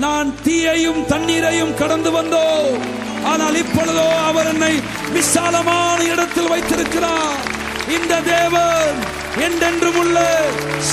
[0.04, 2.82] நான் தீயையும் தண்ணீரையும் கடந்து வந்தோம்
[3.32, 4.74] ஆனால் இப்பொழுதோ அவர் என்னை
[5.16, 7.40] விசாலமான இடத்தில் வைத்திருக்கிறார்.
[7.96, 8.98] இந்த தேவன்
[9.46, 10.18] என்றென்றும் உள்ள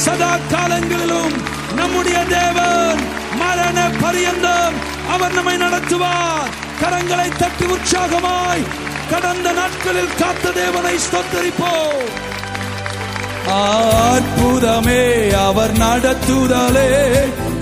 [0.02, 1.34] சதா காலங்களிலும்
[1.80, 3.00] நம்முடைய தேவன்
[3.42, 4.76] மரண பரியந்தம்
[5.14, 6.50] அவர் நம்மை நடத்துவார்.
[6.82, 8.68] கரங்களை தட்டி உற்சாகமாய்
[9.10, 12.06] கடந்த நாட்களில் காத்த தேவனை ஸ்தோத்தரிப்போம்.
[13.48, 17.12] அற்புதமே அவர் நடத்துதலே.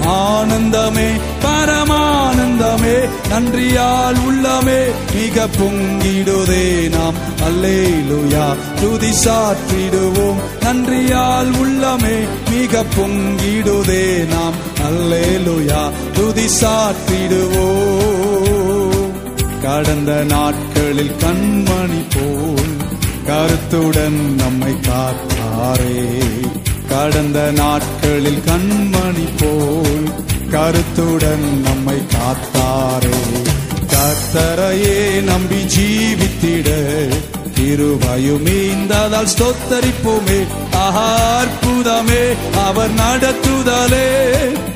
[0.07, 1.11] ஆனந்தமே
[1.43, 4.85] பரமானந்தமே நன்றியால் உள்ளமே.
[5.15, 8.55] மிக பொங்கிடுதே நாம் அல்லேலுயா.
[8.81, 12.27] துதி சாற்றிடுவோம் நன்றியால் உள்ளமே.
[12.51, 14.55] மிக பொங்கிடுதே நாம்
[14.89, 15.91] அல்லேலுயா.
[16.13, 17.81] துதி சாற்றிடுவோம்.
[19.63, 22.62] கடந்த நாட்களில் கண்மணி போ
[23.27, 26.19] கருத்துடன் நம்மை காத்தாரே.
[26.89, 30.11] கடந்த நாட்களில் கண்மணி போல்
[30.51, 33.21] கருத்துடன் நம்மை காத்தாரே.
[33.87, 36.69] கர்த்தரையே நம்பி ஜீவித்திட
[37.63, 40.47] திருவயுமீந்ததால் ஸ்தோத்தரிப்போமே.
[40.75, 42.35] ஆஹா, அற்புதமே
[42.67, 44.21] அவர் நடத்துதலே.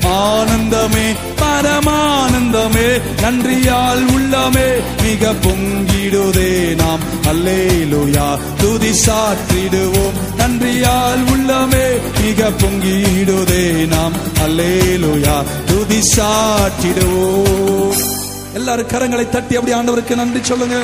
[0.05, 3.01] ஆனந்தமே பரமானந்தமே.
[3.21, 6.99] நன்றியால் உள்ளமே மிக பொங்கிடுதே நாம்.
[7.29, 10.17] அல்லேலுயா துதி சாற்றிடுவோம்.
[10.37, 14.13] நன்றியால் உள்ளமே மிக பொங்கிடுதே நாம்.
[14.47, 18.03] அல்லேலுயா துதி சாற்றிடுவோம்.
[18.55, 20.83] எல்லாரும் கரங்களை தட்டி அப்படி ஆண்டவருக்கு நன்றி சொல்லுங்க.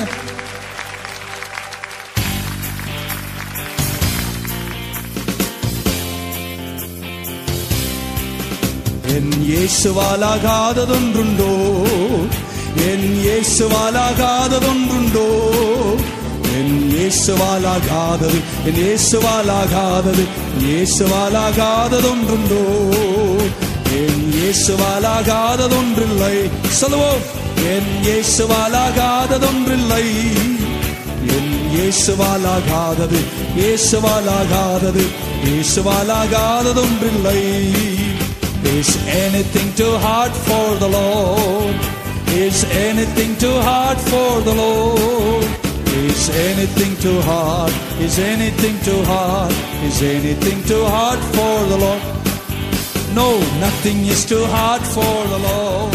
[9.14, 11.52] என் இயேசுவாலாகாததொன்றுண்டோ?
[12.90, 15.26] என் இயேசுவாலாகாததொன்றுண்டோ?
[16.58, 20.24] என் இயேசுவாலாகாதது என் இயேசுவாலாகாதது
[20.62, 22.62] இயேசுவாலாகாததொன்றுண்டோ?
[23.92, 26.36] என் இயேசுவாலாகாததொன்றில்லை.
[26.68, 27.22] சொல்லுவோம்.
[27.74, 30.06] என் இயேசுவாலாகாததொன்றில்லை.
[31.36, 33.20] என் இயேசுவாலாகாதது
[33.56, 35.04] இயேசுவாலாகாதது
[35.44, 37.40] இயேசுவாலாகாததொன்றில்லை.
[38.64, 41.76] Is anything too hard for the Lord?
[42.28, 45.44] Is anything too hard for the Lord?
[46.06, 47.72] Is anything too hard?
[48.00, 49.52] Is anything too hard?
[49.84, 52.02] Is anything too hard for the Lord?
[53.14, 55.92] No, nothing is too hard for the Lord.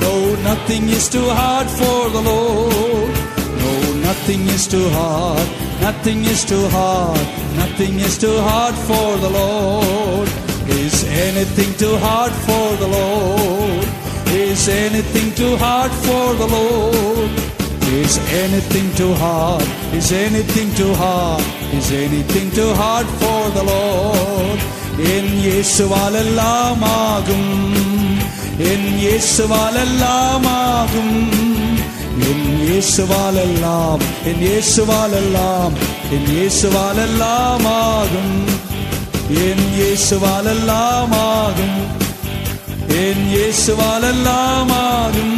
[0.00, 3.14] No, nothing is too hard for the Lord.
[3.62, 5.48] No, nothing is too hard.
[5.80, 7.26] Nothing is too hard.
[7.56, 10.49] Nothing is too hard for the Lord.
[10.90, 13.86] Is anything too hard for the Lord?
[14.26, 17.30] Is anything too hard for the Lord?
[18.00, 19.62] Is anything too hard?
[19.92, 21.42] Is anything too hard?
[21.78, 24.58] Is anything too hard for the Lord?
[25.14, 27.44] എൻ യേശുവാലെല്ലാമാകും
[28.70, 31.08] In യേശുവാലെല്ലാമാകും
[32.30, 33.98] In യേശുവാലെല്ലാം
[34.30, 35.70] In യേശുവാലെല്ലാം
[36.16, 38.28] എൻ യേശുവാലെല്ലാമാകും
[39.30, 41.80] என் இயேசுவால் எல்லாம் ஆகும்.
[42.88, 45.36] என் இயேசுவால் எல்லாம் ஆகும்.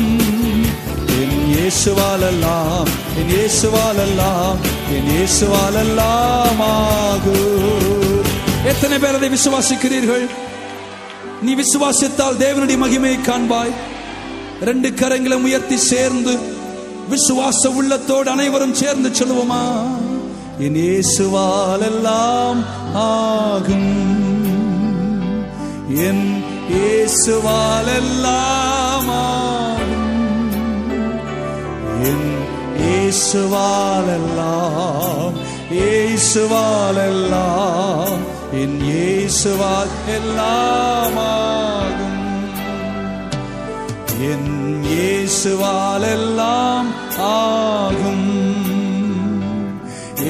[1.20, 2.88] என் இயேசுவால் எல்லாம்
[3.18, 4.59] என் இயேசுவால் எல்லாம்
[4.95, 8.24] என் இயேசுவால் எல்லாம் ஆகும்.
[8.64, 10.28] எத்தனை பேர் அதை விசுவாசிக்கிறீர்கள்?
[11.43, 13.74] நீ விசுவாசித்தால் தேவனுடைய மகிமையை காண்பாய்.
[14.61, 16.38] ரெண்டு கரங்களை உயர்த்தி சேர்ந்து
[17.11, 19.62] விசுவாச உள்ளத்தோடு அனைவரும் சேர்ந்து சொல்லுவோமா?
[20.59, 22.05] என் இயேசுவால்
[22.94, 23.94] ஆகும்.
[25.88, 30.09] என் இயேசுவாலெல்லாம் ஆகும்.
[32.03, 32.30] என்
[32.76, 35.34] இயேசுவாலெல்லாம்
[35.70, 38.20] இயேசுவாலெல்லாம்
[38.53, 42.20] என் இயேசுவால் எல்லாம் ஆகும்.
[44.20, 44.53] என்
[44.84, 46.88] இயேசுவாலெல்லாம்
[47.18, 48.51] ஆகும்.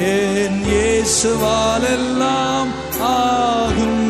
[0.08, 2.70] என் இயேசுவால் எல்லாம்
[3.10, 4.06] ஆகும்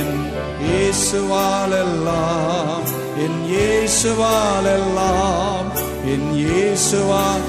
[0.00, 0.16] என்
[0.64, 2.84] இயேசுவால் எல்லாம்
[3.24, 5.68] என் இயேசுவால் எல்லாம்
[6.14, 7.46] என் இயேசுவால்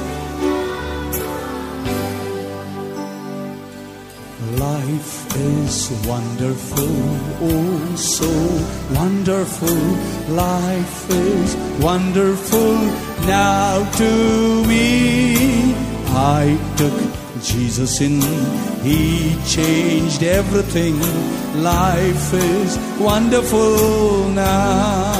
[4.57, 6.93] Life is wonderful,
[7.43, 8.29] oh so
[8.91, 9.79] wonderful.
[10.29, 11.49] Life is
[11.81, 12.75] wonderful
[13.27, 14.09] now to
[14.65, 14.85] me.
[16.12, 16.98] I took
[17.42, 18.20] Jesus in,
[18.82, 20.98] He changed everything.
[21.62, 25.12] Life is wonderful now.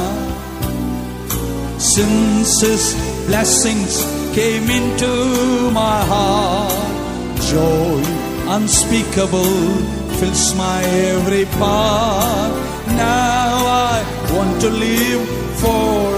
[1.77, 2.93] Since His
[3.27, 4.03] blessings
[4.35, 8.03] came into my heart, joy
[8.47, 12.51] unspeakable fills my every part.
[12.87, 15.27] Now I want to live
[15.59, 16.10] for.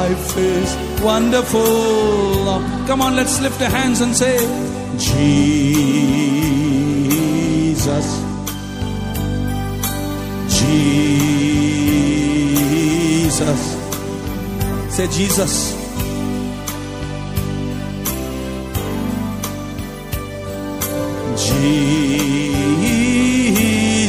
[0.00, 0.70] Life is
[1.02, 2.46] wonderful.
[2.88, 4.38] Come on, let's lift our hands and say,
[4.96, 5.26] Jesus,
[11.68, 13.60] Jesus,
[14.88, 15.76] say Jesus.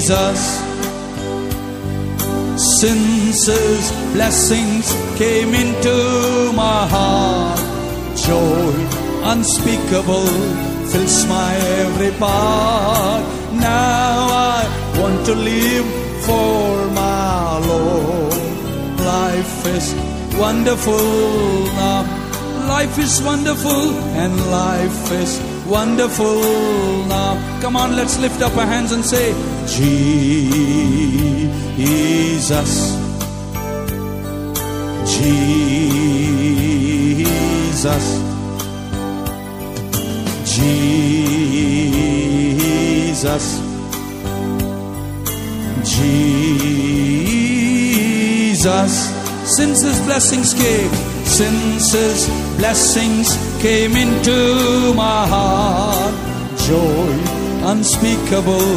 [0.07, 0.60] Jesus,
[2.81, 7.59] since blessings came into my heart,
[8.17, 8.73] joy
[9.23, 10.25] unspeakable
[10.89, 11.53] fills my
[11.83, 13.21] every part.
[13.53, 14.17] Now
[14.57, 15.85] I want to live
[16.25, 18.33] for my Lord.
[18.99, 19.93] Life is
[20.39, 22.01] wonderful now.
[22.67, 23.93] Life is wonderful.
[24.21, 27.37] And life is wonderful now.
[27.61, 29.33] Come on, let's lift up our hands and say,
[29.67, 30.41] Jesus,
[35.17, 35.81] Jesus,
[40.45, 41.25] Jesus,
[48.51, 48.95] Jesus.
[49.55, 52.27] Since His blessings came, Since His
[52.59, 53.29] blessings
[53.61, 56.13] came into my heart,
[56.67, 57.11] joy
[57.71, 58.71] unspeakable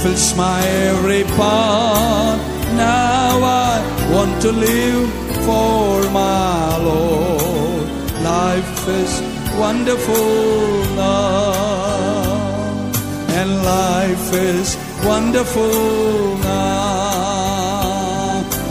[0.00, 2.40] fills my every part.
[2.74, 3.72] Now I
[4.14, 5.10] want to live
[5.44, 7.86] for my Lord.
[8.22, 9.12] Life is
[9.58, 11.52] wonderful now,
[13.38, 13.48] and
[13.78, 14.68] life is
[15.04, 17.90] wonderful now.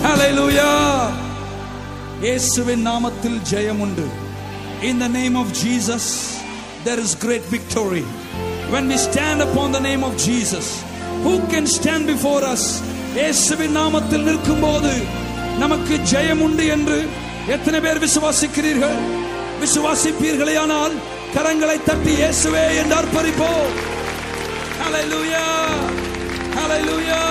[0.01, 0.68] Hallelujah.
[2.21, 4.07] இயேசுவின் நாமத்தில் ஜெயம் உண்டு
[4.81, 6.03] In the name of Jesus,
[6.85, 8.03] there is great victory.
[8.73, 10.67] When we stand upon the name of Jesus,
[11.23, 12.63] who can stand before us?
[13.15, 14.93] இயேசுவின் நாமத்தில் நிற்கும்போது
[15.57, 16.97] நமக்கு ஜெயம் உண்டு என்று
[17.55, 18.97] எத்தனை பேர் விசுவாசிக்கிறீர்கள்
[19.63, 20.95] விசுவாசிப்பீர்களேயானால்
[21.35, 23.71] கரங்களை தட்டி இயேசுவே என்று அர்ப்பணிப்போம்
[24.81, 25.47] Hallelujah.
[26.53, 27.25] Hallelujah.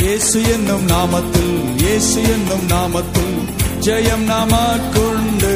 [0.00, 1.49] இயேசு என்னும் நாமத்தில்
[1.90, 3.36] இயேசு என்னும் நாமத்தில்
[3.80, 5.52] ஜெயம் நாமக்குண்டு.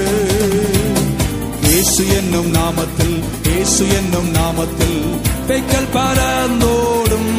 [1.62, 4.99] இயேசு என்னும் நாமத்தில் இயேசு என்னும் நாமத்தில்
[5.47, 7.30] பெய்கள் பறந்தோடும்.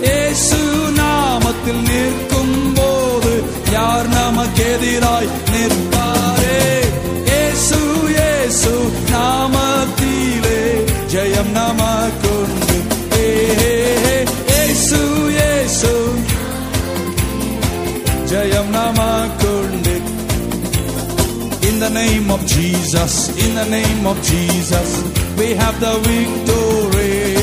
[0.00, 0.58] இயேசு
[0.96, 3.32] நாமத்தில் நிற்கும் போது
[3.72, 6.60] யார் நமக்கு எதிராய் நிற்பாரே?
[7.24, 8.72] இயேசு இயேசு
[9.10, 10.60] நாமத்திலே
[11.06, 12.76] ஜெயம் நமக்குண்டு.
[13.16, 13.28] ஏ,
[13.62, 13.74] ஏ,
[14.06, 15.00] ஏ, இயேசு
[21.62, 24.88] In the name of Jesus, in the name of Jesus,
[25.38, 27.34] we have the victory.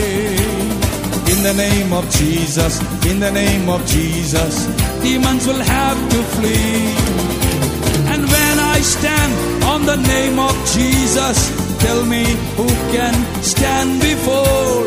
[1.31, 4.67] In the name of Jesus, in the name of Jesus,
[5.01, 6.93] demons will have to flee.
[8.11, 11.37] And when I stand on the name of Jesus,
[11.79, 12.25] tell me
[12.57, 14.85] who can stand before.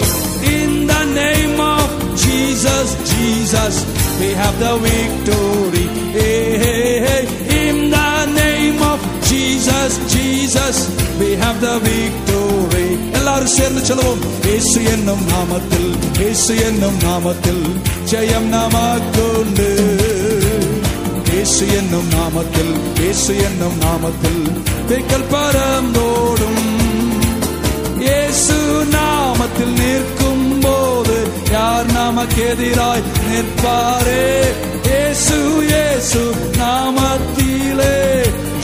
[0.52, 1.88] In the name of
[2.18, 5.86] Jesus, Jesus, we have the victory.
[6.12, 7.22] Hey, hey, hey.
[7.60, 10.76] In the name of Jesus, Jesus,
[11.20, 12.88] we have the victory.
[13.18, 17.62] எல்லாரும் சேர்ந்து சொல்லுவோம் இயேசு என்னும் நாமத்தில் இயேசு என்னும் நாமத்தில்
[18.10, 19.68] ஜெயம் நமக்குண்டு
[21.30, 24.42] இயேசு என்னும் நாமத்தில் இயேசு என்னும் நாமத்தில்
[24.88, 26.60] பேக்கல் பரந்தோடும்
[28.04, 28.56] இயேசு
[28.96, 30.33] நாமத்தில் நிற்கும்
[31.54, 34.24] யார் நமக்கு எதிராய் நிற்பாரே?
[34.88, 35.36] இயேசு
[35.70, 36.22] இயேசு
[36.60, 37.94] நாமத்திலே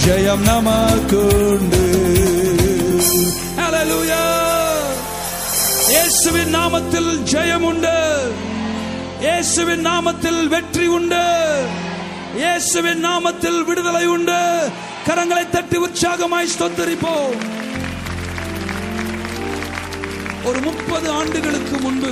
[0.04, 1.82] ஜெயம் நமக்குண்டு.
[5.92, 7.96] இயேசுவின் நாமத்தில் ஜெயம் உண்டு.
[9.20, 11.24] இயேசுவின் நாமத்தில் வெற்றி உண்டு.
[12.40, 14.40] இயேசுவின் நாமத்தில் விடுதலை உண்டு.
[15.08, 17.38] கரங்களை தட்டி உற்சாகமாய் ஸ்தோத்தரிப்போம்.
[20.44, 22.10] ஒரு முப்பது ஆண்டுகளுக்கு முன்பு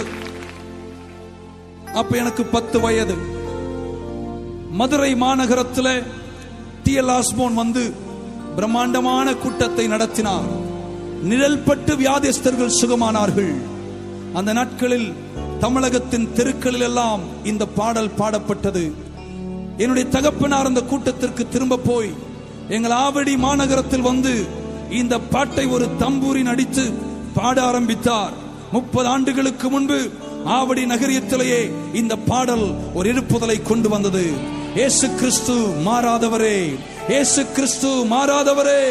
[2.00, 3.16] அப்ப எனக்கு பத்து வயது.
[4.78, 5.92] மதுரை மாநகரத்தில்
[6.84, 7.82] டி எல் ஆஸ்மோன் வந்து
[8.56, 10.48] பிரம்மாண்டமான கூட்டத்தை நடத்தினார்.
[11.30, 13.52] நிழல்பட்டு வியாதிஸ்தர்கள் சுகமானார்கள்.
[14.38, 15.08] அந்த நாட்களில்
[15.64, 18.84] தமிழகத்தின் தெருக்களில் எல்லாம் இந்த பாடல் பாடப்பட்டது.
[19.82, 22.10] என்னுடைய தகப்பனார் அந்த கூட்டத்திற்கு திரும்ப போய்
[22.76, 24.32] எங்கள் ஆவடி மாநகரத்தில் வந்து
[25.00, 26.84] இந்த பாட்டை ஒரு தம்பூரின் அடித்து
[27.36, 28.34] பாட ஆரம்பித்தார்.
[28.72, 29.98] முப்பது ஆண்டுகளுக்கு முன்பு
[30.46, 34.24] ஆவடி நகரியத்திலேயே இந்த பாடல் ஒரு எழுப்புதலை கொண்டு வந்தது.
[34.74, 35.54] ஏசு கிறிஸ்து
[35.86, 36.58] மாறாதவரே
[37.08, 38.82] இயேசு கிறிஸ்து மாறாதவரே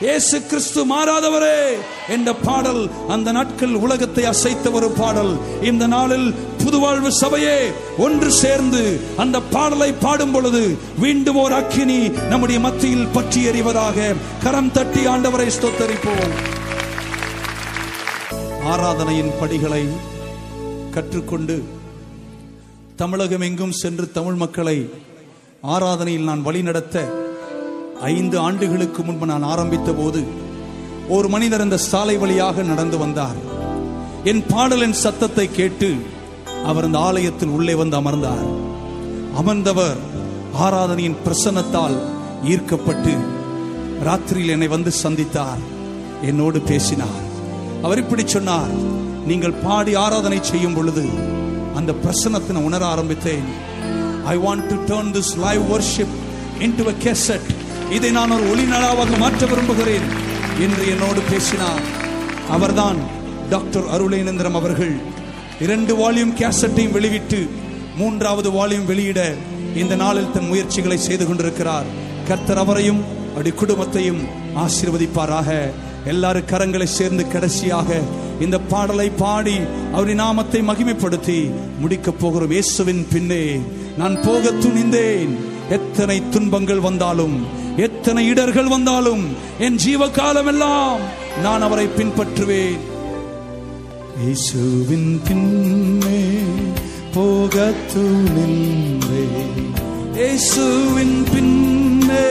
[0.00, 1.58] இயேசு கிறிஸ்து மாறாதவரே
[2.08, 5.40] என்ற பாடல் அந்த நாட்கள் உலகத்தை அசைத்த ஒரு பாடல்.
[5.62, 6.34] இந்த நாளில்
[6.64, 7.58] புதுவாழ்வு சபையே
[7.98, 14.14] ஒன்று சேர்ந்து அந்த பாடலை பாடும் பொழுது மீண்டும் ஓர் அக்கினி நம்முடைய மத்தியில் பற்றி எறிவதாக
[14.44, 16.34] கரம் தட்டி ஆண்டவரை ஸ்தோத்தரிப்போம்.
[18.72, 19.84] ஆராதனையின் படிகளை
[20.94, 21.62] கற்றுக்கொண்டு
[22.96, 24.90] தமிழகம் எங்கும் சென்று தமிழ் மக்களை
[25.62, 27.12] ஆராதனையில் நான் வழிநடத்த
[28.00, 30.24] ஐந்து ஆண்டுகளுக்கு முன்பு நான் ஆரம்பித்த போது
[31.08, 33.36] ஒரு மனிதர் அந்த சாலை வழியாக நடந்து வந்தார்.
[34.24, 35.94] என் பாடலின் சத்தத்தை கேட்டு
[36.64, 38.46] அவர் அந்த ஆலயத்தில் உள்ளே வந்து அமர்ந்தார்.
[39.40, 39.96] அமர்ந்தவர்
[40.60, 41.98] ஆராதனையின் பிரசன்னத்தால்
[42.44, 43.14] ஈர்க்கப்பட்டு
[44.04, 45.62] ராத்திரியில் என்னை வந்து சந்தித்தார்.
[46.22, 47.22] என்னோடு பேசினார்.
[47.82, 48.92] அவர் இப்படி சொன்னார்
[49.28, 51.04] நீங்கள் பாடி ஆராதனை செய்யும் பொழுது
[51.78, 53.46] அந்த பிரசன்னத்தை நான் உணர ஆரம்பித்தேன்.
[54.32, 56.14] I want to turn this live worship
[56.64, 57.48] into a cassette
[57.96, 60.06] இதை நான் ஒரு ஒளிநலாவாக மாற்ற விரும்புகிறேன்
[60.64, 61.84] என்று என்னோடு பேசினார்
[62.56, 62.98] அவர்தான்
[63.50, 64.94] டாக்டர் அருளேனந்திரம் அவர்கள்.
[65.60, 67.40] இரண்டு வால்யூம் கேசட்டையும் வெளியிட்டு
[67.96, 69.20] மூன்றாவது வால்யூம் வெளியிட
[69.82, 71.86] இந்த நாளில் தன் முயற்சிகளை செய்து கொண்டிருக்கிறார்.
[72.28, 74.22] கர்த்தர் அவரையும் அப்படி குடும்பத்தையும்
[74.64, 75.50] ஆசீர்வதிப்பாராக.
[76.12, 78.00] எல்லாரும் கரங்களை சேர்ந்து கடைசியாக
[78.40, 79.56] இந்த பாடலை பாடி
[79.92, 83.44] அவரின் நாமத்தை மகிமைப்படுத்தி முடிக்கப் போகிறோம் இயேசுவின் பின்னே.
[83.98, 85.34] நான் போக துணிந்தேன்.
[85.70, 87.36] எத்தனை துன்பங்கள் வந்தாலும்
[87.76, 89.24] எத்தனை இடர்கள் வந்தாலும்
[89.58, 91.00] என் ஜீவ காலம் எல்லாம்
[91.42, 92.82] நான் அவரை பின்பற்றுவேன்.
[94.24, 96.22] இயேசுவின் பின்னே
[97.14, 99.72] போக துணிந்தேன்.
[100.14, 102.28] இயேசுவின் பின்னே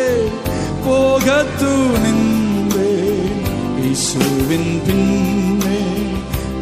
[0.85, 3.43] போக துணிந்தேன்.
[3.83, 5.62] இயேசுவின் பின்னே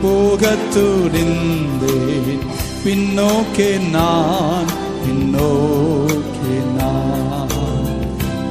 [0.02, 2.40] போக துணிந்தேன்
[2.86, 4.66] பின்னோக்கே நான்
[5.04, 7.50] பின்னோக்கே நான்.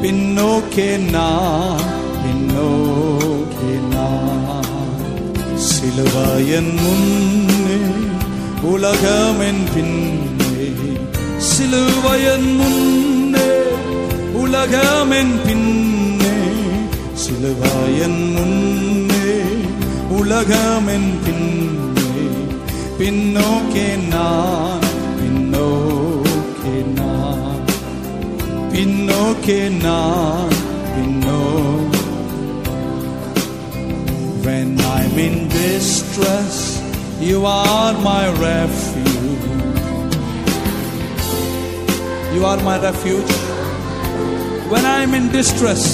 [0.02, 1.80] பின்னோக்கே நான்
[2.22, 4.68] பின்னோக்கே நான்.
[5.54, 7.78] சிலுவாயன் முன்னே
[8.62, 10.70] உலகமென் பின்னே.
[11.36, 13.48] சிலுவையன் முன்னே
[14.32, 16.34] உலகமென் பின்னே.
[17.12, 18.39] சிலுவாயன் முன்னே
[20.29, 22.25] உலகமென் பின்னே
[22.99, 24.85] பின்னோக்கே நான்
[25.19, 27.63] பின்னோக்கே நான்
[28.73, 30.55] பின்னோக்கே நான்
[30.95, 31.41] பின்னோ
[34.47, 36.57] When I'm in distress,
[37.19, 39.45] you are my refuge.
[42.35, 43.31] You are my refuge.
[44.69, 45.85] When I'm in distress,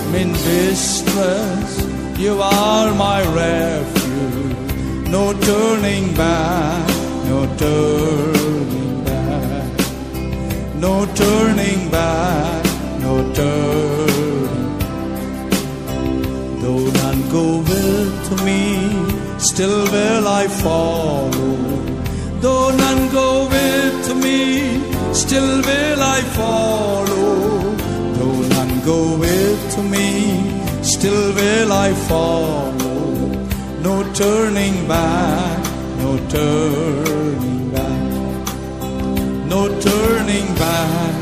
[0.00, 1.76] I'm in distress,
[2.21, 5.07] You are my refuge.
[5.09, 6.87] No turning back,
[7.25, 9.69] no turning back.
[10.75, 12.63] No turning back,
[12.99, 14.69] no turning.
[16.61, 18.61] Though none go with me,
[19.39, 21.57] still will I follow.
[22.39, 24.79] Though none go with me,
[25.15, 27.75] still will I follow.
[28.17, 30.50] Though none go with me,
[31.00, 32.72] still will I follow.
[33.82, 35.58] No turning back,
[35.98, 38.02] no turning back,
[39.46, 41.14] no turning back.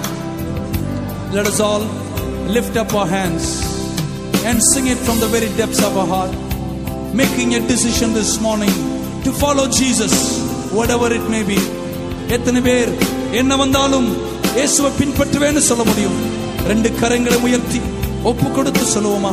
[1.33, 1.83] Let us all
[2.49, 3.47] lift up our hands
[4.45, 6.33] and sing it from the very depths of our heart,
[7.15, 8.73] making a decision this morning
[9.25, 10.15] to follow Jesus,
[10.73, 11.59] whatever it may be.
[12.35, 12.91] எத்தனை பேர்
[13.41, 14.07] என்ன வந்தாலும்
[14.57, 16.17] இயேசுவை பின்பற்றுவேன்னு சொல்ல முடியும்
[16.71, 17.81] ரெண்டு கரங்களை உயர்த்தி
[18.31, 19.33] ஒப்பு கொடுத்து சொல்லுவோமா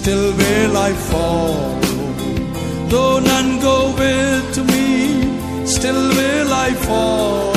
[0.00, 1.80] still will I follow.
[2.90, 4.86] Though none go with me,
[5.66, 7.52] still will I follow.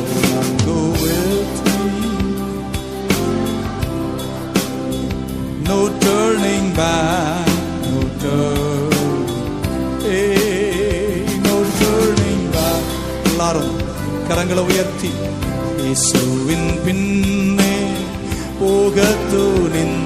[0.00, 1.80] Though none go with me,
[5.64, 7.48] no turning back,
[7.86, 9.26] no turning,
[10.06, 12.82] hey, no turning back.
[13.26, 13.74] எல்லாரும்
[14.28, 15.12] கரங்களை உயர்த்தி
[15.82, 17.74] இயேசுவின் பின்னே
[18.60, 19.42] போகத்து
[19.74, 20.05] நின்று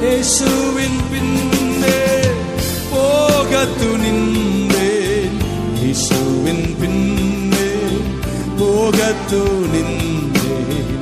[0.00, 2.00] இயேசுவின் பின்னே
[2.90, 5.38] போகத்து நின்றேன்
[5.82, 7.70] இயேசுவின் பின்னே
[8.58, 9.40] போகத்து
[9.72, 10.92] நின்றேன்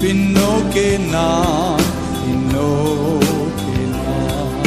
[0.00, 1.84] பின்னோக்கே நான்
[2.20, 4.64] பின்னோக்கே நான்.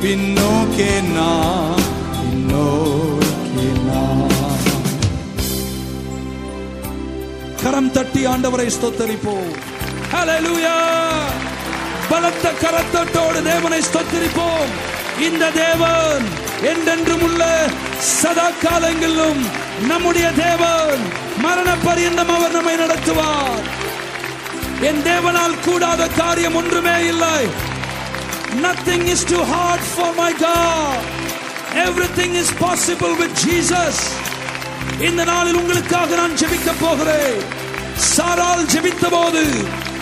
[0.00, 1.84] பின்னோக்கே நான்
[2.18, 4.64] பின்னோக்கே நான்.
[7.62, 9.50] கரம் தட்டி ஆண்டவரை ஸ்தோத்தரிப்போம்.
[10.12, 10.74] ஹalleluya
[12.46, 14.72] பலத்த கரத்தட்டோடு தேவனை ஸ்தோத்திரிப்போம்
[15.20, 16.24] இந்த தேவன்
[16.70, 17.42] என்றென்றும் உள்ள
[18.10, 19.40] சதா காலங்களிலும்
[19.88, 21.00] நம்முடைய தேவன்
[21.44, 23.64] மரண பரியந்தம் அவர் நம்மை நடத்துவார்
[24.88, 27.40] என் தேவனால் கூடாத காரியம் ஒன்றுமே இல்லை
[28.60, 31.00] Nothing is too hard for my God.
[31.80, 33.96] Everything is possible with Jesus.
[35.00, 37.36] இந்த நாளில் உங்களுக்காக நான் ஜெபிக்க போகிறேன்
[38.12, 39.44] சாரால் ஜெபித்த போது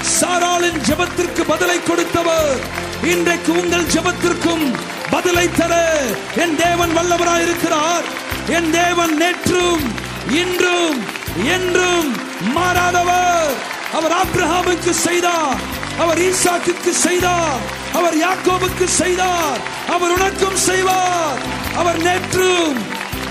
[0.05, 2.59] சாராளின் ஜபத்திற்கு பதிலை கொடுத்தவர்.
[3.03, 4.75] இன்றைக்கு உங்கள் ஜபத்திற்கும்
[5.11, 6.03] பதிலை தர
[6.37, 8.05] என் தேவன் வல்லவராயிருக்கிறார்.
[8.47, 9.85] என் தேவன் நேற்றும்
[10.31, 11.03] இன்றும்
[11.45, 12.17] என்றும்
[12.57, 13.53] மாறாதவர்.
[13.93, 15.57] அவர் ஆப்ரஹாமுக்கு செய்தார்.
[15.99, 17.59] அவர் ஈசாக்கு செய்தார்.
[17.95, 19.59] அவர் யாக்கோபுக்கு செய்தார்.
[19.89, 21.39] அவர் உனக்கும் செய்வார்.
[21.77, 22.77] அவர் நேற்றும்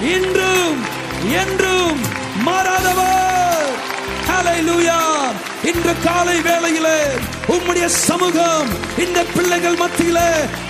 [0.01, 0.85] இன்றும்
[1.31, 1.99] என்றும்
[2.45, 3.21] மாறாதவர்.
[4.27, 5.01] ஹalleluya
[5.63, 6.97] இன்று காலை வேளையிலே
[7.51, 8.69] உம்முடைய சமூகம்
[9.03, 10.19] இந்த பிள்ளைகள் மத்தியில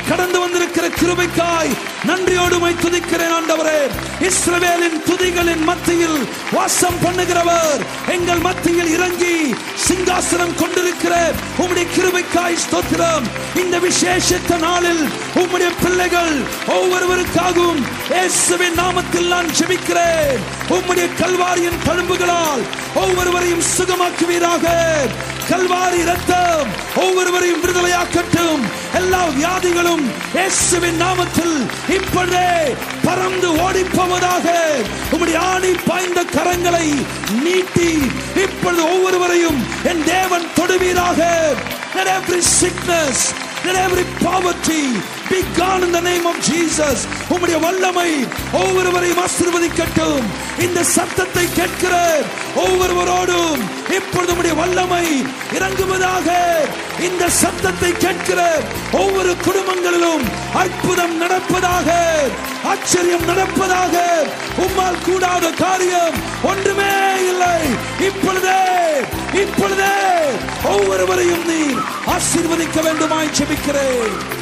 [0.10, 1.74] கடந்து வந்திருக்கிற கிருபைக்காய்
[2.08, 3.82] நன்றியோடு துதிக்கிறேன் ஆண்டவரே.
[4.28, 6.18] இஸ்ரவேலின் துதிகளின் மத்தியில்
[6.52, 7.82] வாசம் பண்ணுகிறவர்
[8.16, 9.36] எங்கள் மத்தியில் இறங்கி
[9.86, 11.14] சிங்காசனம் கொண்டிருக்கிற
[11.58, 13.28] உம்முடைய கிருபைக்காய் ஸ்தோத்திரம்.
[13.62, 15.04] இந்த விசேஷத்த நாளில்
[15.42, 16.36] உம்முடைய பிள்ளைகள்
[16.78, 17.82] ஒவ்வொருவருக்காகவும்
[18.14, 20.42] இயேசுவின் நாமத்தில் நான் ஜெபிக்கிறேன்.
[20.70, 22.66] உம்முடைய கல்வாரியின் தழும்புகளால்
[23.04, 24.68] ஒவ்வொருவரையும் சுகமாக்குவீராக.
[25.50, 26.70] கல்வாரி ரத்தம்
[27.04, 28.64] ஒவ்வொருவரையும் விடுதலையாக்கட்டும்.
[29.00, 30.04] எல்லா வியாதிகளும்
[30.36, 31.58] இயேசுவின் நாமத்தில்
[31.98, 32.50] இப்பொழுதே
[33.06, 34.48] பறந்து ஓடிப்போவதாக
[35.14, 36.88] உம்முடைய ஆணி பாய்ந்த கரங்களை
[37.44, 37.90] நீட்டி
[38.46, 39.60] இப்பொழுது ஒவ்வொருவரையும்
[39.92, 41.22] என் தேவன் தொடுவீராக.
[41.96, 43.18] Let every sickness,
[43.66, 44.84] let every poverty
[45.34, 46.98] be gone in the name of Jesus.
[47.34, 48.10] உம்முடைய வல்லமை
[48.60, 50.26] ஒவ்வொருவரையும் ஆசீர்வதிக்கட்டும்.
[50.66, 51.94] இந்த சத்தத்தை கேட்கிற
[52.64, 53.62] ஒவ்வொருவரோடும்.
[53.98, 55.06] இப்பொழுது உம்முடைய வல்லமை
[55.58, 56.28] இறங்குவதாக
[57.08, 58.42] இந்த சத்தத்தை கேட்கிற
[59.02, 60.26] ஒவ்வொரு குடும்பங்களிலும்
[60.62, 61.90] அற்புதம் நடப்பதாக
[62.74, 63.96] ஆச்சரியம் நடப்பதாக
[64.66, 66.20] உம்மால் கூடாத காரியம்
[66.52, 66.94] ஒன்றுமே
[67.32, 67.58] இல்லை.
[68.10, 68.62] இப்பொழுதே
[69.44, 69.96] இப்பொழுதே
[70.76, 71.84] ஒவ்வொருவரையும் நீர்
[72.16, 74.42] ஆசீர்வதிக்க வேண்டுமாய் செபிக்கிறேன்.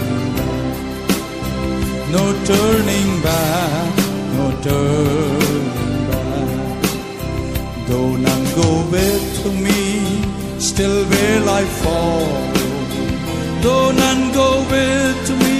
[2.11, 3.95] no turning back,
[4.35, 6.81] no turning back.
[7.87, 9.81] Though none go with me,
[10.59, 12.51] still will I follow.
[13.63, 15.57] Though none go with me,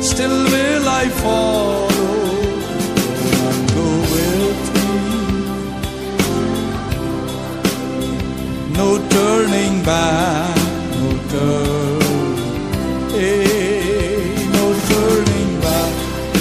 [0.00, 1.88] still will I follow.
[3.18, 3.88] Though none go
[4.78, 4.98] me,
[8.78, 10.56] no turning back,
[11.00, 12.36] no turning,
[13.12, 13.63] back.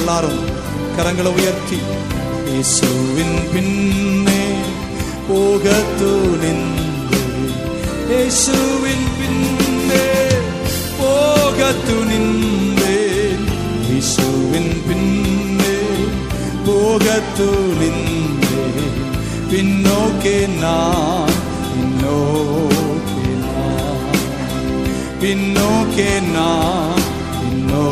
[0.04, 0.40] எல்லாரும்
[0.96, 1.78] கரங்களை உயர்த்தி
[2.48, 4.42] இயேசுவின் பின்னே
[5.28, 5.66] போக
[6.00, 7.20] துணிந்து
[8.10, 10.08] இயேசுவின் பின்னே
[11.00, 13.46] போக துணிந்தேன்
[13.86, 15.78] இயேசுவின் பின்னே
[16.68, 17.06] போக
[17.40, 19.00] துணிந்தேன்
[19.52, 21.34] பின்னோக்கே நான்
[21.70, 24.14] பின்னோக்கே நான்
[25.22, 27.04] பின்னோக்கே நான்
[27.36, 27.88] பின்னோ